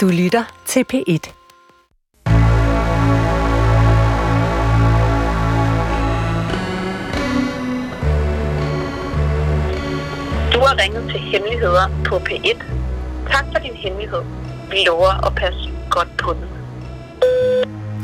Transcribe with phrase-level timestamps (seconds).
[0.00, 1.32] Du lytter til P1.
[10.52, 12.64] Du har ringet til Hemmeligheder på P1.
[13.30, 14.22] Tak for din hemmelighed.
[14.70, 16.48] Vi lover at passe godt på den.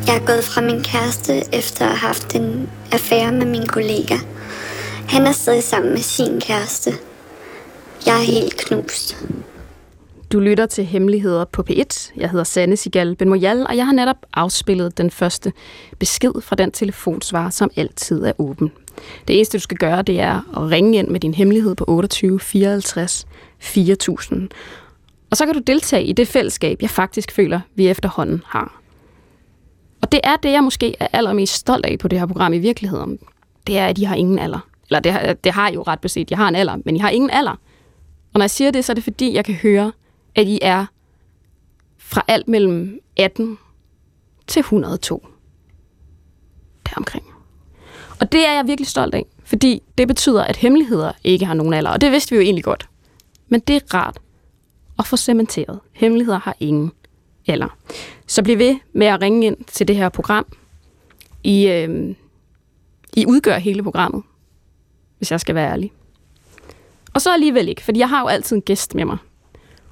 [0.06, 4.16] Jeg er gået fra min kæreste efter at have haft en affære med min kollega.
[5.08, 6.90] Han er stadig sammen med sin kæreste.
[8.06, 9.16] Jeg er helt knust.
[10.32, 12.12] Du lytter til Hemmeligheder på P1.
[12.16, 15.52] Jeg hedder Sanne Sigal Benmoyal, og jeg har netop afspillet den første
[15.98, 18.73] besked fra den telefonsvar, som altid er åben.
[19.28, 22.41] Det eneste, du skal gøre, det er at ringe ind med din hemmelighed på 28
[22.41, 23.27] 54
[23.59, 24.48] 4000.
[25.30, 28.80] Og så kan du deltage i det fællesskab, jeg faktisk føler, vi efterhånden har.
[30.02, 32.59] Og det er det, jeg måske er allermest stolt af på det her program i
[32.59, 33.18] virkeligheden.
[33.66, 34.68] Det er, at de har ingen alder.
[34.90, 36.30] Eller det, har- det har I jo ret beset.
[36.30, 37.51] Jeg har en alder, men I har ingen alder.
[38.32, 39.93] Og når jeg siger det, så er det fordi, jeg kan høre,
[40.36, 40.86] at I er
[41.98, 43.58] fra alt mellem 18
[44.46, 45.26] til 102.
[46.88, 47.24] Deromkring.
[48.20, 51.74] Og det er jeg virkelig stolt af, fordi det betyder, at hemmeligheder ikke har nogen
[51.74, 51.90] alder.
[51.90, 52.88] Og det vidste vi jo egentlig godt.
[53.48, 54.18] Men det er rart
[54.98, 55.80] at få cementeret.
[55.93, 56.93] Hemmeligheder har ingen
[57.48, 57.78] alder.
[58.26, 60.46] Så bliv ved med at ringe ind til det her program.
[61.45, 62.15] I, øh,
[63.16, 64.22] I udgør hele programmet,
[65.19, 65.93] hvis jeg skal være ærlig.
[67.15, 69.19] Og så alligevel ikke, fordi jeg har jo altid en gæst med mig.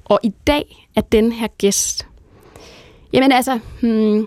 [0.05, 2.07] Og i dag er den her gæst...
[3.13, 4.27] Jamen altså, hmm,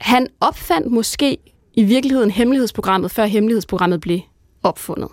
[0.00, 1.38] han opfandt måske
[1.74, 4.20] i virkeligheden hemmelighedsprogrammet, før hemmelighedsprogrammet blev
[4.62, 5.08] opfundet.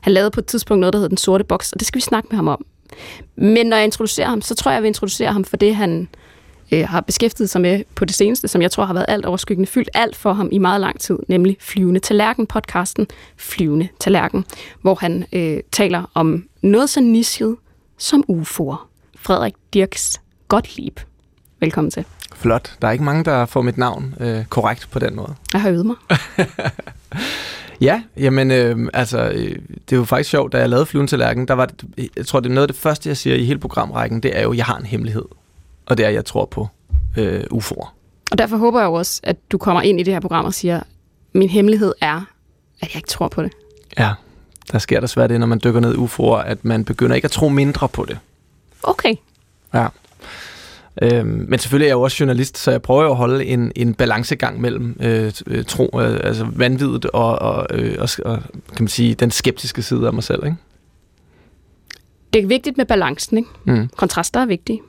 [0.00, 2.02] Han lavede på et tidspunkt noget, der hedder Den Sorte Boks, og det skal vi
[2.02, 2.66] snakke med ham om.
[3.36, 6.08] Men når jeg introducerer ham, så tror jeg, jeg vil introducere ham for det, han
[6.72, 9.70] øh, har beskæftiget sig med på det seneste, som jeg tror har været alt overskyggende
[9.70, 14.44] fyldt alt for ham i meget lang tid, nemlig Flyvende Tallerken-podcasten Flyvende Tallerken,
[14.82, 17.56] hvor han øh, taler om noget så nischet
[17.98, 18.86] som UFO'er.
[19.18, 21.00] Frederik Dirks Gottlieb.
[21.60, 22.04] Velkommen til.
[22.34, 22.76] Flot.
[22.82, 25.34] Der er ikke mange, der får mit navn øh, korrekt på den måde.
[25.52, 25.96] Jeg har øvet mig.
[27.80, 31.18] Ja, jamen øh, altså, øh, det er jo faktisk sjovt, da jeg lavede Flyven til
[31.18, 33.44] Lærken, der var, det- jeg tror, det er noget af det første, jeg siger i
[33.44, 35.24] hele programrækken, det er jo, jeg har en hemmelighed.
[35.86, 36.68] Og det er, jeg tror på
[37.16, 37.88] øh, UFO'er.
[38.30, 40.54] Og derfor håber jeg jo også, at du kommer ind i det her program og
[40.54, 40.80] siger,
[41.32, 42.16] min hemmelighed er,
[42.80, 43.52] at jeg ikke tror på det.
[43.98, 44.12] Ja,
[44.72, 47.30] der sker desværre det, når man dykker ned i UFO'er, at man begynder ikke at
[47.30, 48.18] tro mindre på det.
[48.82, 49.14] Okay.
[49.74, 49.86] Ja.
[51.02, 53.72] Øhm, men selvfølgelig er jeg jo også journalist, så jeg prøver jo at holde en,
[53.76, 58.82] en balancegang mellem øh, øh, tro, øh, altså vanvittigt og, og, øh, og, og, kan
[58.82, 60.44] man sige, den skeptiske side af mig selv.
[60.44, 60.56] Ikke?
[62.32, 63.50] Det er vigtigt med balancen, ikke?
[63.64, 63.88] Mm.
[63.96, 64.80] Kontraster er vigtige.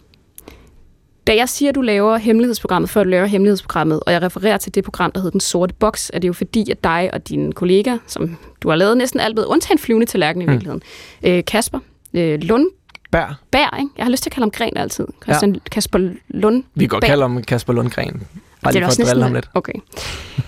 [1.28, 4.76] Da jeg siger, at du laver hemmelighedsprogrammet, før du laver hemmelighedsprogrammet, og jeg refererer til
[4.76, 7.54] det program, der hedder Den Sorte Boks, er det jo fordi, at dig og dine
[7.54, 10.52] kollegaer, som du har lavet næsten alt ved, undtagen flyvende tallerken i Mm.
[10.52, 10.82] virkeligheden,
[11.24, 11.80] øh, Kasper
[12.14, 12.66] øh, Lund
[13.12, 13.40] Bær.
[13.52, 13.90] Bær, ikke?
[13.98, 15.06] Jeg har lyst til at kalde ham Gren altid.
[15.24, 15.60] Christian ja.
[15.72, 16.00] Kasper
[16.30, 16.64] Lund.
[16.76, 18.24] Vi kan godt kalde ham Kasper Lundgren.
[18.64, 19.82] Bare lige er også drille ham næsten- lidt.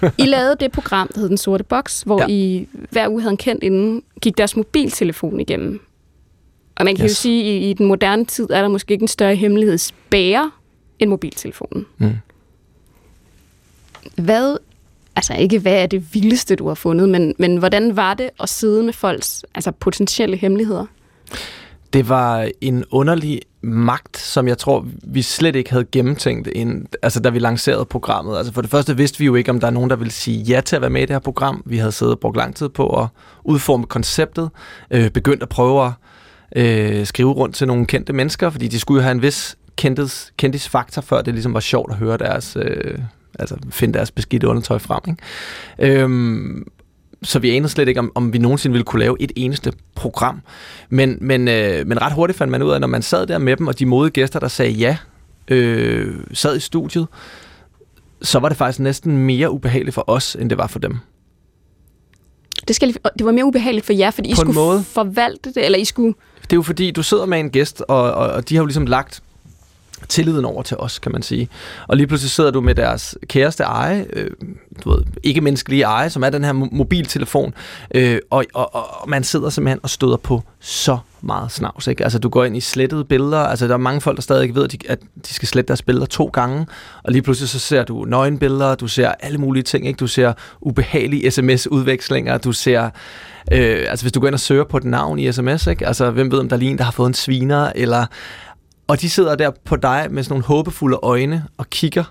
[0.01, 0.13] Okay.
[0.17, 2.25] I lavede det program, der hed Den Sorte Boks, hvor Ja.
[2.29, 5.79] I hver uge havde en kendt inden, gik deres mobiltelefon igennem.
[6.75, 7.11] Og man kan yes.
[7.11, 10.49] jo sige, at i, i den moderne tid er der måske ikke en større hemmelighedsbærer
[10.99, 11.85] end mobiltelefonen.
[11.97, 12.13] Mm.
[14.15, 14.57] Hvad,
[15.15, 18.49] altså ikke hvad er det vildeste, du har fundet, men, men hvordan var det at
[18.49, 20.85] sidde med folks altså potentielle hemmeligheder?
[21.93, 27.19] Det var en underlig magt, som jeg tror, vi slet ikke havde gennemtænkt, inden, altså,
[27.19, 28.37] da vi lancerede programmet.
[28.37, 30.43] Altså for det første vidste vi jo ikke, om der er nogen, der ville sige
[30.43, 31.63] ja til at være med i det her program.
[31.65, 33.07] Vi havde siddet og brugt lang tid på at
[33.43, 34.49] udforme konceptet,
[34.91, 35.91] øh, begyndt at prøve at
[36.55, 40.33] øh, skrive rundt til nogle kendte mennesker, fordi de skulle jo have en vis kendtis,
[40.37, 42.99] kendisfaktor, før det ligesom var sjovt at høre deres, øh,
[43.39, 45.01] altså finde deres beskidte undertøj frem.
[45.07, 46.01] Ikke?
[46.01, 46.67] Øhm,
[47.23, 50.41] så vi anede slet ikke, om, om vi nogensinde ville kunne lave et eneste program.
[50.89, 53.37] Men, men, øh, men ret hurtigt fandt man ud af, at når man sad der
[53.37, 54.97] med dem, og de modige gæster, der sagde ja,
[55.47, 57.07] øh, sad i studiet,
[58.21, 60.97] så var det faktisk næsten mere ubehageligt for os, end det var for dem.
[62.67, 64.83] Det, skal, det var mere ubehageligt for jer, fordi I På skulle måde.
[64.83, 66.13] forvalte det, eller I skulle...
[66.41, 68.65] Det er jo fordi, du sidder med en gæst, og, og, og de har jo
[68.65, 69.23] ligesom lagt
[70.07, 71.49] tilliden over til os, kan man sige.
[71.87, 74.31] Og lige pludselig sidder du med deres kæreste eje, øh,
[74.83, 77.53] du ved, ikke menneskelige eje, som er den her mobiltelefon,
[77.95, 81.87] øh, og, og, og man sidder simpelthen og støder på så meget snavs.
[81.87, 82.03] Ikke?
[82.03, 84.55] Altså, du går ind i slettede billeder, altså der er mange folk, der stadig ikke
[84.55, 86.67] ved, at de, at de skal slette deres billeder to gange,
[87.03, 89.97] og lige pludselig så ser du nøgenbilleder, du ser alle mulige ting, ikke?
[89.97, 92.89] du ser ubehagelige sms-udvekslinger, du ser
[93.51, 95.87] Øh, altså hvis du går ind og søger på et navn i sms, ikke?
[95.87, 98.05] altså hvem ved om der er lige en, der har fået en sviner, eller...
[98.89, 102.03] Og de sidder der på dig med sådan nogle håbefulde øjne og kigger,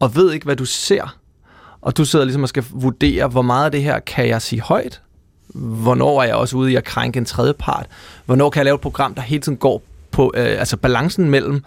[0.00, 1.16] og ved ikke, hvad du ser.
[1.80, 4.62] Og du sidder ligesom og skal vurdere, hvor meget af det her kan jeg sige
[4.62, 5.02] højt?
[5.54, 7.86] Hvornår er jeg også ude i at krænke en tredje part?
[8.26, 11.64] Hvornår kan jeg lave et program, der hele tiden går på øh, altså balancen mellem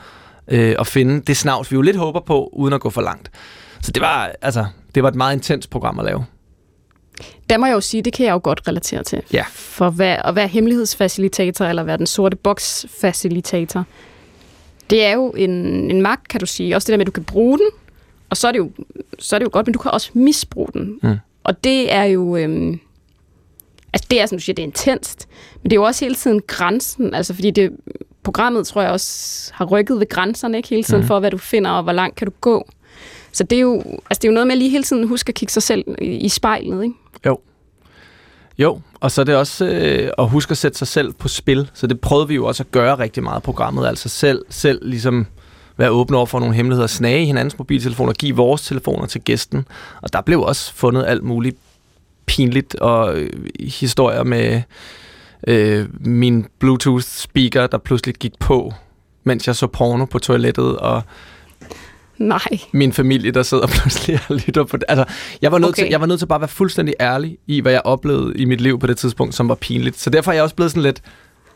[0.48, 3.32] øh, at finde det snavs, vi jo lidt håber på, uden at gå for langt.
[3.82, 4.66] Så det var, altså,
[4.96, 6.26] det var et meget intens program at lave.
[7.50, 9.22] Der må jeg jo sige, det kan jeg jo godt relatere til.
[9.34, 9.46] Ja.
[9.50, 13.84] For hvad, at være hemmelighedsfacilitator, eller være den sorte boks-facilitator,
[14.90, 15.52] det er jo en,
[15.92, 16.76] en magt, kan du sige.
[16.76, 17.68] Også det der med, at du kan bruge den,
[18.30, 18.72] og så er det jo,
[19.20, 21.00] så er det jo godt, men du kan også misbruge den.
[21.04, 21.16] Mm.
[21.44, 22.36] Og det er jo...
[22.36, 22.80] Øhm,
[23.94, 25.28] altså det er, som du siger, det er intenst.
[25.64, 27.14] Men det er jo også hele tiden grænsen.
[27.14, 27.72] Altså fordi det,
[28.24, 31.08] programmet, tror jeg også, har rykket ved grænserne ikke hele tiden, mm.
[31.08, 32.70] for hvad du finder, og hvor langt kan du gå.
[33.32, 33.78] Så det er jo,
[34.10, 35.86] altså det er jo noget med at lige hele tiden huske at kigge sig selv
[36.02, 36.96] i, i spejlet, ikke?
[37.26, 37.40] Jo.
[38.58, 41.70] Jo, og så er det også øh, at huske at sætte sig selv på spil.
[41.74, 43.88] Så det prøvede vi jo også at gøre rigtig meget i programmet.
[43.88, 45.28] Altså selv, selv ligesom
[45.78, 49.68] være åbne over for nogle hemmeligheder, snage i hinandens mobiltelefoner, give vores telefoner til gæsten.
[50.02, 51.58] Og der blev også fundet alt muligt
[52.26, 53.30] pinligt og øh,
[53.60, 54.62] historier med
[55.48, 58.74] øh, min Bluetooth-speaker, der pludselig gik på,
[59.24, 61.04] mens jeg så porno på toilettet, og
[62.18, 62.40] Nej.
[62.72, 64.86] min familie, der sidder pludselig og lytter på det.
[64.88, 65.06] Altså,
[65.42, 65.84] jeg var, nødt Okay.
[65.84, 68.46] til, jeg var nødt til bare at være fuldstændig ærlig i, hvad jeg oplevede i
[68.46, 70.00] mit liv på det tidspunkt, som var pinligt.
[70.00, 71.02] Så derfor er jeg også blevet sådan lidt,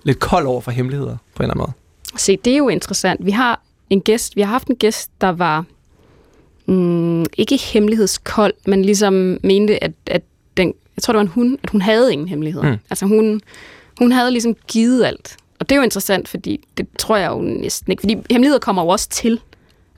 [0.04, 1.72] lidt kold over for hemmeligheder, på en eller anden måde.
[2.18, 3.26] Se, det er jo interessant.
[3.26, 5.66] Vi har en gæst, vi har haft en gæst, der var
[6.66, 10.22] mm, ikke hemmelighedskold, men ligesom mente, at, at
[10.58, 12.72] den, jeg tror, det var en hun, at hun havde ingen hemmeligheder.
[12.72, 12.78] Mm.
[12.90, 13.42] Altså hun,
[14.00, 15.38] hun havde ligesom givet alt.
[15.60, 18.02] Og det er jo interessant, fordi det tror jeg jo næsten ikke.
[18.02, 19.40] Fordi hemmeligheder kommer jo også til.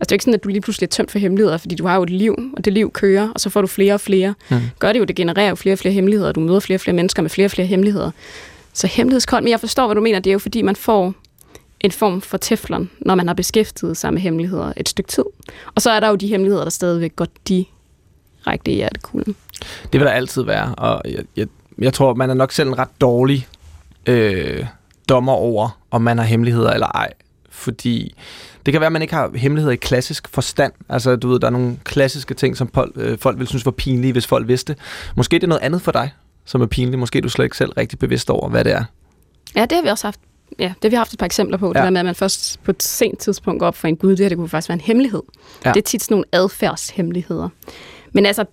[0.02, 1.76] Altså det er jo ikke sådan, at du lige pludselig er tømt for hemmeligheder, fordi
[1.76, 4.02] du har jo et liv, og det liv kører, og så får du flere og
[4.02, 4.34] flere.
[4.50, 4.58] Mm.
[4.80, 6.82] Gør det jo, det genererer jo flere og flere hemmeligheder, og du møder flere og
[6.82, 8.12] flere mennesker med flere og flere hemmeligheder.
[8.74, 10.20] Så hemmelighedskold, men jeg forstår, hvad du mener.
[10.20, 11.14] Det er jo, fordi man får
[11.80, 15.24] en form for teflon, når man har beskæftiget sig med hemmeligheder et stykke tid.
[15.76, 19.36] Og så er der jo de hemmeligheder, der stadigvæk går direkte i hjertekuglen.
[19.94, 22.78] Det vil der altid være, og jeg, jeg, jeg tror, man er nok selv en
[22.78, 23.48] ret dårlig
[24.06, 24.66] øh,
[25.10, 27.14] dommer over, om man har hemmeligheder eller ej.
[27.50, 28.16] Fordi
[28.66, 30.74] det kan være, at man ikke har hemmeligheder i klassisk forstand.
[30.90, 34.14] Altså, du ved, der er nogle klassiske ting, som øh, folk vil synes var pinlige,
[34.14, 34.76] hvis folk vidste.
[35.16, 36.14] Måske det er noget andet for dig,
[36.46, 37.00] som er pinligt.
[37.00, 38.84] Måske er du slet ikke selv rigtig bevidst over, hvad det er.
[39.56, 40.20] Ja, det har vi også haft.
[40.60, 41.66] Ja, det har vi haft et par eksempler på.
[41.66, 41.74] Ja.
[41.74, 44.10] Det der med, at man først på et sent tidspunkt går op for en gud,
[44.10, 45.22] det her det kunne faktisk være en hemmelighed.
[45.66, 45.70] Ja.
[45.70, 47.50] Det er tit sådan nogle adfærdshemmeligheder.
[48.14, 48.46] Men altså,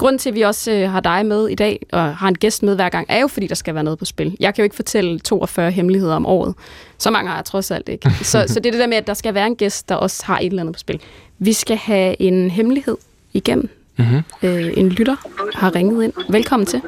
[0.00, 2.62] grund til, at vi også øh, har dig med i dag, og har en gæst
[2.62, 4.36] med hver gang, er jo, fordi der skal være noget på spil.
[4.40, 6.54] Jeg kan jo ikke fortælle 42 hemmeligheder om året.
[6.98, 8.10] Så mange har jeg trods alt ikke.
[8.10, 10.24] Så, så det er det der med, at der skal være en gæst, der også
[10.26, 11.00] har et eller andet på spil.
[11.38, 12.96] Vi skal have en hemmelighed
[13.32, 13.68] igennem.
[13.96, 14.22] Mm-hmm.
[14.42, 15.16] Øh, en lytter
[15.54, 16.12] har ringet ind.
[16.28, 16.82] Velkommen til.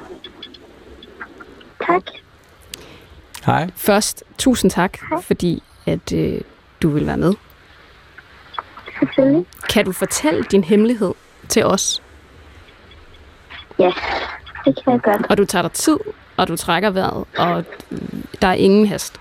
[1.86, 2.02] Tak.
[3.46, 3.70] Hej.
[3.76, 6.40] Først, tusind tak, fordi at øh,
[6.82, 7.34] du vil være med.
[9.00, 9.46] Selvfølgelig.
[9.68, 11.12] Kan du fortælle din hemmelighed
[11.48, 12.01] til os?
[13.82, 13.92] Ja,
[14.64, 15.26] det kan jeg godt.
[15.30, 15.98] Og du tager dig tid,
[16.36, 17.64] og du trækker vejret, og
[18.42, 19.20] der er ingen hast.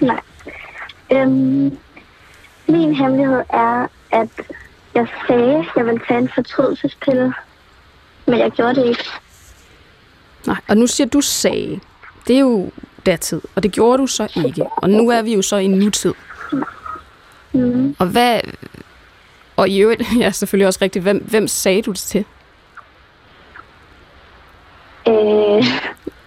[0.00, 0.20] Nej.
[1.12, 1.78] Øhm,
[2.68, 4.28] min hemmelighed er, at
[4.94, 7.34] jeg sagde, at jeg ville tage en fortrydelsespille,
[8.26, 9.04] men jeg gjorde det ikke.
[10.46, 11.80] Nej, og nu siger du sagde.
[12.26, 12.70] Det er jo
[13.06, 14.66] datid, og det gjorde du så ikke.
[14.76, 16.14] Og nu er vi jo så i nutid.
[17.52, 17.96] Mm.
[17.98, 18.40] Og hvad...
[19.56, 22.24] Og i øvrigt, ja, selvfølgelig også rigtigt, hvem, hvem sagde du det til?
[25.08, 25.64] Øh,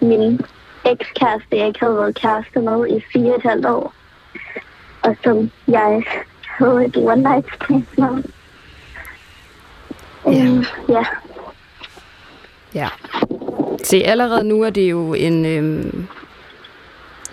[0.00, 0.40] min
[0.84, 3.94] ekskæreste, jeg ikke havde været kæreste med i fire og et halvt år,
[5.02, 6.04] og som jeg
[6.42, 8.22] havde et one night stand med.
[10.26, 11.04] Øhm, ja.
[12.74, 12.88] Ja.
[13.82, 16.06] Se, allerede nu er det jo en, øhm,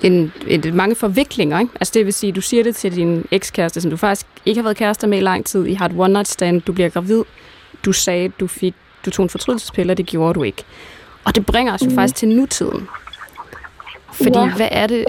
[0.03, 1.71] en, en, mange forviklinger, ikke?
[1.79, 4.63] Altså det vil sige, du siger det til din ekskæreste, som du faktisk ikke har
[4.63, 5.65] været kærester med i lang tid.
[5.65, 7.23] I har et one night stand, du bliver gravid.
[7.85, 10.63] Du sagde, du fik, du tog en fortrydelsespille, og det gjorde du ikke.
[11.25, 11.95] Og det bringer os jo mm.
[11.95, 12.87] faktisk til nutiden.
[14.13, 14.55] Fordi Ja.
[14.55, 15.05] hvad, er det,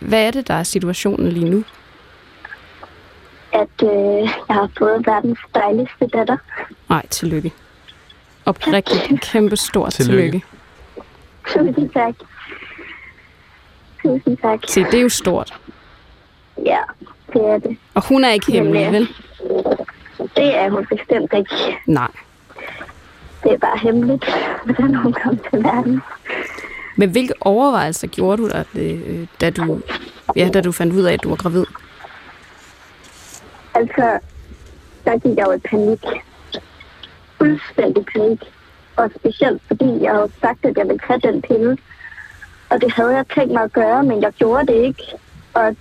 [0.00, 1.64] hvad er det, der er situationen lige nu?
[3.52, 6.36] At øh, jeg har fået verdens dejligste datter.
[6.88, 7.52] Nej, tillykke.
[8.46, 10.22] Oprigtigt, kæmpe stort Tillykke.
[10.22, 11.74] tillykke.
[11.74, 12.14] Tusind tak.
[14.02, 14.58] Tusind tak.
[14.66, 15.54] Se, det er jo stort.
[16.66, 16.78] Ja,
[17.32, 17.76] det er det.
[17.94, 19.08] Og hun er ikke hemmelig, Jamen, vel?
[20.36, 21.76] Det er hun bestemt ikke.
[21.86, 22.10] Nej.
[23.44, 24.24] Det er bare hemmeligt,
[24.64, 26.00] hvordan hun kom til verden.
[26.96, 29.80] Men hvilke overvejelser gjorde du dig, øh, da du,
[30.36, 31.64] ja, da du fandt ud af, at du var gravid?
[33.74, 34.18] Altså,
[35.04, 36.00] der gik jeg jo i panik.
[37.38, 38.40] Fuldstændig panik.
[38.96, 41.78] Og specielt fordi jeg havde sagt, at jeg ville tage den pille.
[42.70, 45.02] Og det havde jeg tænkt mig at gøre, men jeg gjorde det ikke.
[45.54, 45.76] Og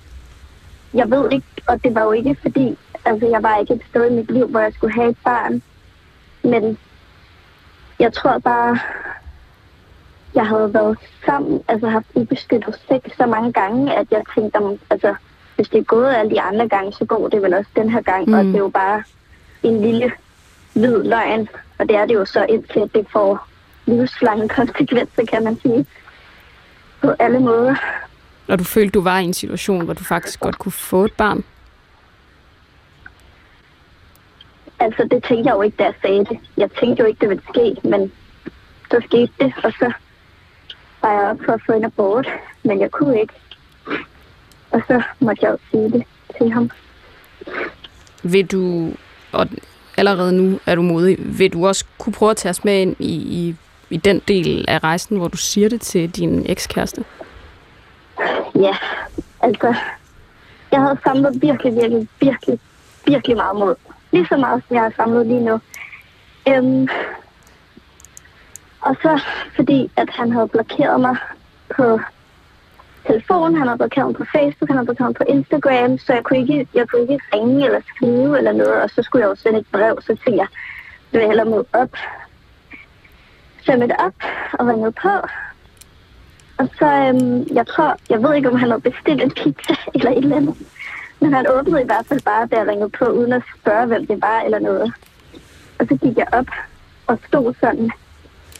[0.93, 4.12] jeg ved ikke, og det var jo ikke fordi, altså jeg var ikke et sted
[4.12, 5.62] i mit liv, hvor jeg skulle have et barn.
[6.43, 6.77] Men
[8.03, 8.79] jeg tror bare,
[10.36, 14.79] jeg havde været sammen, altså haft ubeskyttet sex så mange gange, at jeg tænkte, om,
[14.89, 15.15] altså,
[15.55, 18.01] hvis det er gået alle de andre gange, så går det vel også den her
[18.01, 18.27] gang.
[18.27, 18.33] Mm.
[18.33, 19.03] Og det er jo bare
[19.63, 20.12] en lille
[20.74, 21.48] hvid løgn,
[21.79, 23.48] og det er det jo så indtil, at det får
[23.86, 25.86] livslange konsekvenser, kan man sige.
[27.01, 27.75] På alle måder.
[28.48, 31.13] Og du følte, du var i en situation, hvor du faktisk godt kunne få et
[31.13, 31.43] barn?
[34.84, 36.38] Altså, det tænkte jeg jo ikke, da jeg sagde det.
[36.58, 38.12] Jeg tænkte jo ikke, det ville ske, men
[38.92, 39.92] så skete det, og så
[41.02, 42.28] var jeg op for at få en abort,
[42.63, 43.34] men jeg kunne ikke.
[44.72, 46.04] Og så måtte jeg jo sige det
[46.38, 46.70] til ham.
[48.24, 48.92] Vil du,
[49.32, 49.48] og
[49.98, 52.96] allerede nu er du modig, vil du også kunne prøve at tage os med ind
[53.00, 53.56] i, i,
[53.90, 57.04] i den del af rejsen, hvor du siger det til din ekskæreste?
[58.56, 58.75] Ja,
[59.42, 59.75] altså,
[60.72, 62.60] jeg havde samlet virkelig, virkelig, virkelig,
[63.06, 63.75] virkelig meget mod.
[64.13, 65.60] Lige så meget, som jeg har samlet lige nu.
[66.48, 66.88] Øhm,
[68.82, 69.22] og så
[69.55, 71.15] fordi, at han havde blokeret mig
[71.75, 72.00] på
[73.08, 76.24] telefon, han havde blokeret mig på Facebook, han havde blokeret mig på Instagram, så jeg
[76.24, 79.36] kunne ikke, jeg kunne ikke ringe eller skrive eller noget, og så skulle jeg jo
[79.36, 80.48] sende et brev, så tænkte jeg,
[81.12, 81.96] vil jeg hellere møde op.
[83.63, 84.13] Så jeg mødte op
[84.53, 85.10] og ringede på,
[86.58, 90.12] og så, øhm, jeg tror, jeg ved ikke, om han havde bestilt en pizza eller
[90.12, 90.55] et eller andet.
[91.24, 94.08] Men han åbnede i hvert fald bare, da jeg ringede på, uden at spørge, hvem
[94.08, 94.94] det var eller noget.
[95.80, 96.48] Og så gik jeg op
[97.08, 97.92] og stod sådan,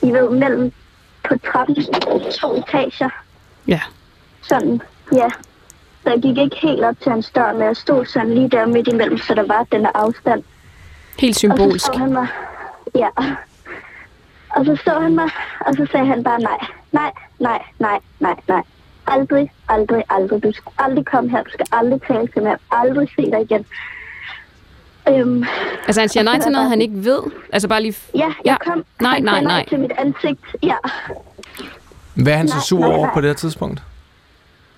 [0.02, 0.72] I ved, mellem
[1.24, 1.76] på trappen,
[2.40, 3.10] to etager.
[3.68, 3.82] Ja.
[4.42, 5.30] Sådan, ja.
[6.04, 8.66] Så jeg gik ikke helt op til hans dør, men jeg stod sådan lige der
[8.66, 10.44] midt imellem, så der var den der afstand.
[11.20, 11.86] Helt Og så symbolsk.
[11.86, 12.28] så han mig,
[12.96, 13.10] ja.
[14.50, 15.30] Og så så han mig,
[15.60, 18.64] og så sagde han bare nej, nej, nej, nej, nej, nej.
[19.08, 20.44] Aldrig, aldrig, aldrig.
[20.44, 23.66] Du skal aldrig komme her, du skal aldrig tale til mig, aldrig se dig igen.
[25.10, 25.44] Øhm,
[25.88, 27.20] Altså han siger nej til noget, han ikke ved.
[27.54, 27.96] Altså bare lige...
[28.16, 28.58] ja, jeg Ja.
[28.72, 28.86] kom.
[29.02, 29.66] Nej, nej, nej.
[29.70, 30.76] til mit ansigt, ja.
[32.16, 33.14] Hvad er han så Nej, sur nej, over nej.
[33.14, 33.84] på det her tidspunkt?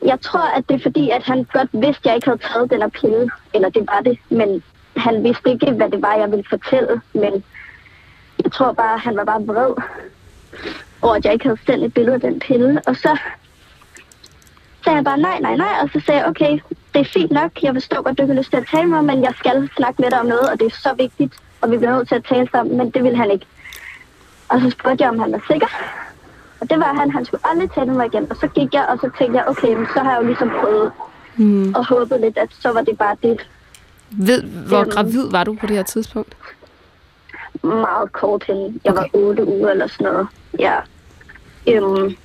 [0.05, 2.71] Jeg tror, at det er fordi, at han godt vidste, at jeg ikke havde taget
[2.71, 3.29] den her pille.
[3.53, 4.63] Eller det var det, men
[4.97, 7.01] han vidste ikke, hvad det var, jeg ville fortælle.
[7.13, 7.43] Men
[8.43, 9.73] jeg tror bare, at han var bare vred
[11.01, 12.81] over, at jeg ikke havde sendt et billede af den pille.
[12.87, 13.17] Og så
[14.85, 15.73] sagde jeg bare nej, nej, nej.
[15.81, 16.59] Og så sagde jeg, okay,
[16.93, 17.51] det er fint nok.
[17.63, 20.01] Jeg forstår godt, du har lyst til at tale med mig, men jeg skal snakke
[20.01, 21.33] med dig om noget, og det er så vigtigt.
[21.61, 23.45] Og vi bliver nødt til at tale sammen, men det ville han ikke.
[24.49, 25.67] Og så spurgte jeg, om han var sikker.
[26.61, 27.11] Og det var han.
[27.11, 28.27] Han skulle aldrig tale med mig igen.
[28.31, 30.49] Og så gik jeg, og så tænkte jeg, okay, men så har jeg jo ligesom
[30.61, 30.91] prøvet
[31.37, 31.73] Hmm.
[31.75, 33.47] og håbet lidt, at så var det bare det
[34.11, 34.89] Ved, hvor Øhm.
[34.89, 36.35] gravid var du på det her tidspunkt?
[37.63, 38.81] meget kort hen.
[38.85, 40.27] Jeg var otte uger eller sådan noget.
[40.59, 40.75] Ja.
[41.67, 42.15] Øhm,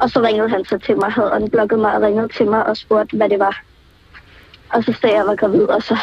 [0.00, 2.76] og så ringede han så til mig, havde unblocket mig og ringede til mig og
[2.76, 3.62] spurgte, hvad det var.
[4.72, 5.96] Og så sagde jeg, at jeg var gravid, og så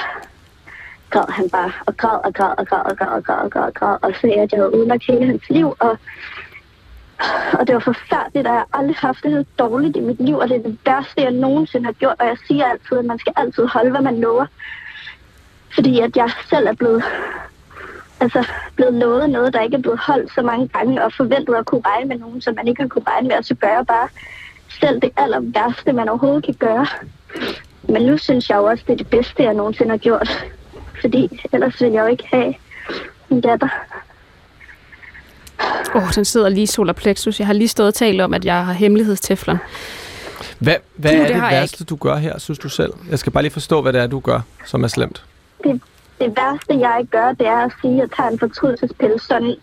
[1.09, 3.63] græd han bare, og græd og græd og græd og græd og græd og græd
[3.63, 5.97] og græd, og sagde, at jeg havde udlagt hele hans liv, og,
[7.53, 10.38] og det var forfærdeligt, og jeg har aldrig haft det så dårligt i mit liv,
[10.38, 13.19] og det er det værste, jeg nogensinde har gjort, og jeg siger altid, at man
[13.19, 14.45] skal altid holde, hvad man lover.
[15.75, 17.03] Fordi at jeg selv er blevet
[18.24, 21.65] altså, blevet lovet noget, der ikke er blevet holdt så mange gange, og forventet at
[21.65, 23.86] kunne regne med nogen, som man ikke har kunne regne med, og så gør jeg
[23.88, 24.08] bare
[24.80, 26.88] selv det aller værste, man overhovedet kan gøre.
[27.84, 30.46] Men nu synes jeg jo også, det er det bedste, jeg nogensinde har gjort.
[31.01, 32.53] Fordi ellers ville jeg jo ikke have
[33.30, 33.70] en datter.
[35.96, 37.39] Åh, oh, den sidder lige i solar plexus.
[37.39, 39.58] Jeg har lige stået og talt om, at jeg har hemmelighedsteflon.
[40.60, 42.94] Hvad, hvad Du, er det det værste, du gør her, synes du selv?
[43.10, 45.24] Jeg skal bare lige forstå, hvad det er, du gør, som er slemt.
[45.63, 45.82] Det,
[46.24, 49.56] det værste, jeg gør, det er at sige, at jeg tager en fortrydelsespille, sådan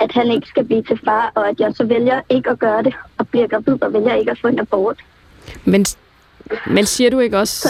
[0.00, 2.82] at han ikke skal blive til far, og at jeg så vælger ikke at gøre
[2.82, 4.98] det, og bliver gravid og vælger ikke at få en abort.
[5.64, 5.84] Men,
[6.66, 7.68] men, siger du ikke også,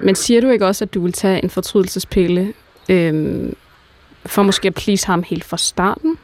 [0.00, 2.52] men siger du ikke også, at du vil tage en fortrydelsespille,
[2.88, 3.56] øhm,
[4.26, 6.18] for måske at please ham helt fra starten?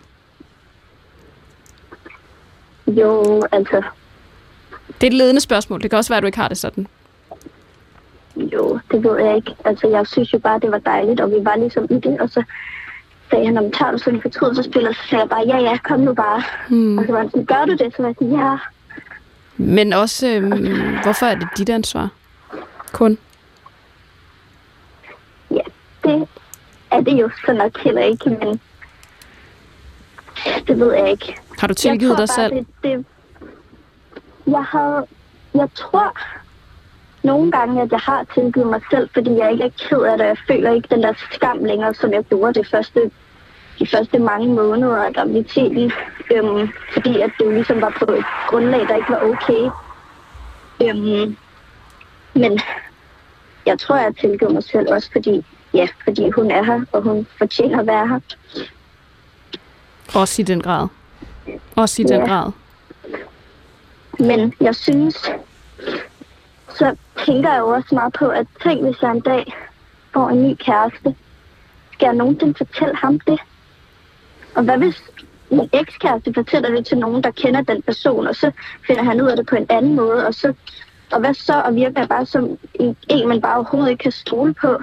[2.86, 3.82] Jo, altså,
[4.86, 5.82] Det er et ledende spørgsmål.
[5.82, 6.86] Det kan også være, at du ikke har det sådan.
[8.36, 9.54] Jo, det ved jeg ikke.
[9.64, 12.30] Altså, jeg synes jo bare, det var dejligt, og vi var ligesom i det, og
[12.30, 12.42] så
[13.30, 15.78] sagde han, om tager du sådan en fortrydelsespil, og så sagde jeg bare, ja, ja,
[15.78, 16.42] kom nu bare.
[16.68, 16.98] Hmm.
[16.98, 17.94] Og så var han sådan, gør du det?
[17.96, 18.58] Så var jeg sådan, ja.
[19.56, 22.08] Men også, øhm, hvorfor er det dit ansvar?
[22.92, 23.18] Kun.
[25.50, 25.62] Ja,
[26.04, 26.28] det
[26.90, 28.60] er det jo så nok heller ikke, men
[30.66, 31.36] det ved jeg ikke.
[31.58, 32.54] Har du tilgivet dig selv?
[32.54, 33.04] Det, det,
[34.46, 35.06] jeg havde,
[35.54, 36.16] jeg tror
[37.22, 40.24] nogle gange, at jeg har tilgivet mig selv, fordi jeg ikke er ked af det.
[40.24, 43.10] Jeg føler ikke den der skam længere, som jeg gjorde det første,
[43.78, 45.92] de første mange måneder af graviditeten.
[46.34, 49.70] Øhm, fordi at det ligesom var på et grundlag, der ikke var okay.
[50.82, 51.36] Øhm,
[52.34, 52.60] men
[53.66, 57.02] jeg tror, jeg har tilgivet mig selv også, fordi, ja, fordi hun er her, og
[57.02, 58.20] hun fortjener at være her.
[60.14, 60.88] Også i den grad.
[61.76, 62.26] Også i den Ja.
[62.26, 62.50] grad.
[64.18, 65.30] Men jeg synes,
[66.78, 69.54] så tænker jeg jo også meget på, at tænk, hvis jeg en dag
[70.12, 71.14] får en ny kæreste,
[71.92, 73.38] skal jeg nogensinde fortælle ham det?
[74.54, 75.02] Og hvad hvis
[75.50, 78.50] min ekskæreste fortæller det til nogen, der kender den person, og så
[78.86, 80.54] finder han ud af det på en anden måde, og så
[81.12, 81.62] og hvad så?
[81.64, 84.78] Og virker jeg bare som en, en, man bare overhovedet ikke kan stole på.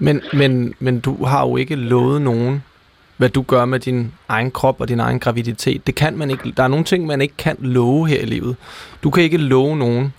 [0.00, 2.62] Men, men, men du har jo ikke lovet nogen,
[3.16, 5.86] hvad du gør med din egen krop og din egen graviditet.
[5.86, 6.52] Det kan man ikke.
[6.56, 8.56] Der er nogle ting, man ikke kan love her i livet.
[9.02, 10.14] Du kan ikke love nogen,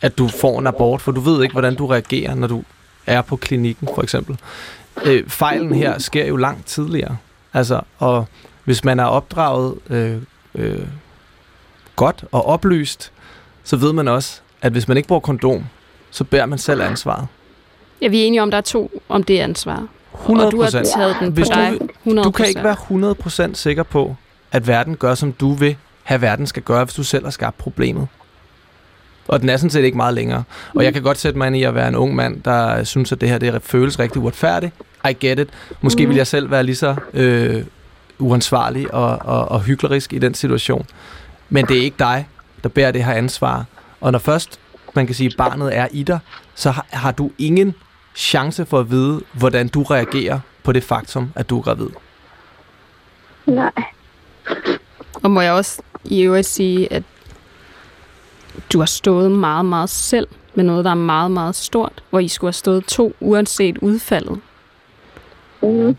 [0.00, 2.62] at du får en abort, for du ved ikke, hvordan du reagerer, når du
[3.06, 4.38] er på klinikken, for eksempel.
[5.04, 7.16] Øh, fejlen her sker jo langt tidligere.
[7.54, 8.26] Altså, og
[8.64, 10.16] hvis man er opdraget øh,
[10.54, 10.86] øh,
[11.96, 13.12] godt og oplyst,
[13.64, 15.64] så ved man også, at hvis man ikke bruger kondom,
[16.10, 17.26] så bærer man selv ansvaret.
[18.00, 19.86] Ja, vi er enige om, der er to om det ansvar.
[20.14, 21.76] 100 Og du har taget den på Hvis dig.
[21.80, 24.16] du, 100 du kan ikke være 100% sikker på,
[24.52, 27.58] at verden gør, som du vil have verden skal gøre, hvis du selv har skabt
[27.58, 28.08] problemet.
[29.28, 30.42] Og den er sådan set ikke meget længere.
[30.74, 33.12] Og jeg kan godt sætte mig ind i at være en ung mand, der synes,
[33.12, 34.74] at det her det føles rigtig uretfærdigt.
[35.10, 35.48] I get it.
[35.80, 37.64] Måske vil jeg selv være lige så øh,
[38.18, 40.86] uansvarlig og, og, og hyklerisk i den situation.
[41.48, 42.28] Men det er ikke dig,
[42.62, 43.64] der bærer det her ansvar.
[44.00, 44.60] Og når først,
[44.94, 46.18] man kan sige, barnet er i dig,
[46.54, 47.74] så har, har du ingen
[48.14, 51.88] chance for at vide, hvordan du reagerer på det faktum, at du er gravid.
[53.46, 53.70] Nej.
[55.22, 57.02] Og må jeg også i øvrigt sige, at
[58.72, 62.28] du har stået meget, meget selv med noget, der er meget, meget stort, hvor I
[62.28, 64.40] skulle have stået to, uanset udfaldet.
[65.62, 65.96] Mm.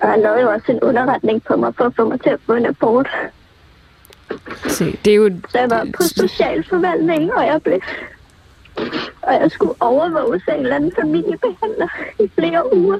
[0.00, 2.40] Og han lavede jo også en underretning på mig, for at få mig til at
[2.46, 3.08] få en abort.
[4.68, 5.30] Så det er jo...
[5.48, 7.80] Så jeg var på socialforvaltning, og jeg blev...
[9.22, 11.88] Og jeg skulle overvåge af en eller anden familiebehandler
[12.20, 12.98] i flere uger.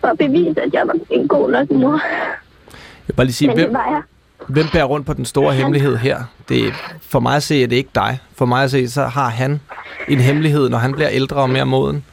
[0.00, 1.92] For at bevise, at jeg var en god nok mor.
[1.92, 4.02] Jeg vil bare lige sige, Men hvem, det var jeg.
[4.46, 6.24] Hvem bærer rundt på den store hemmelighed her?
[6.48, 8.18] Det er, for mig at se, er det ikke dig.
[8.34, 9.60] For mig at se, så har han
[10.08, 12.04] en hemmelighed, når han bliver ældre og mere moden,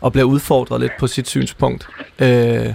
[0.00, 1.88] og bliver udfordret lidt på sit synspunkt.
[2.18, 2.74] Øh,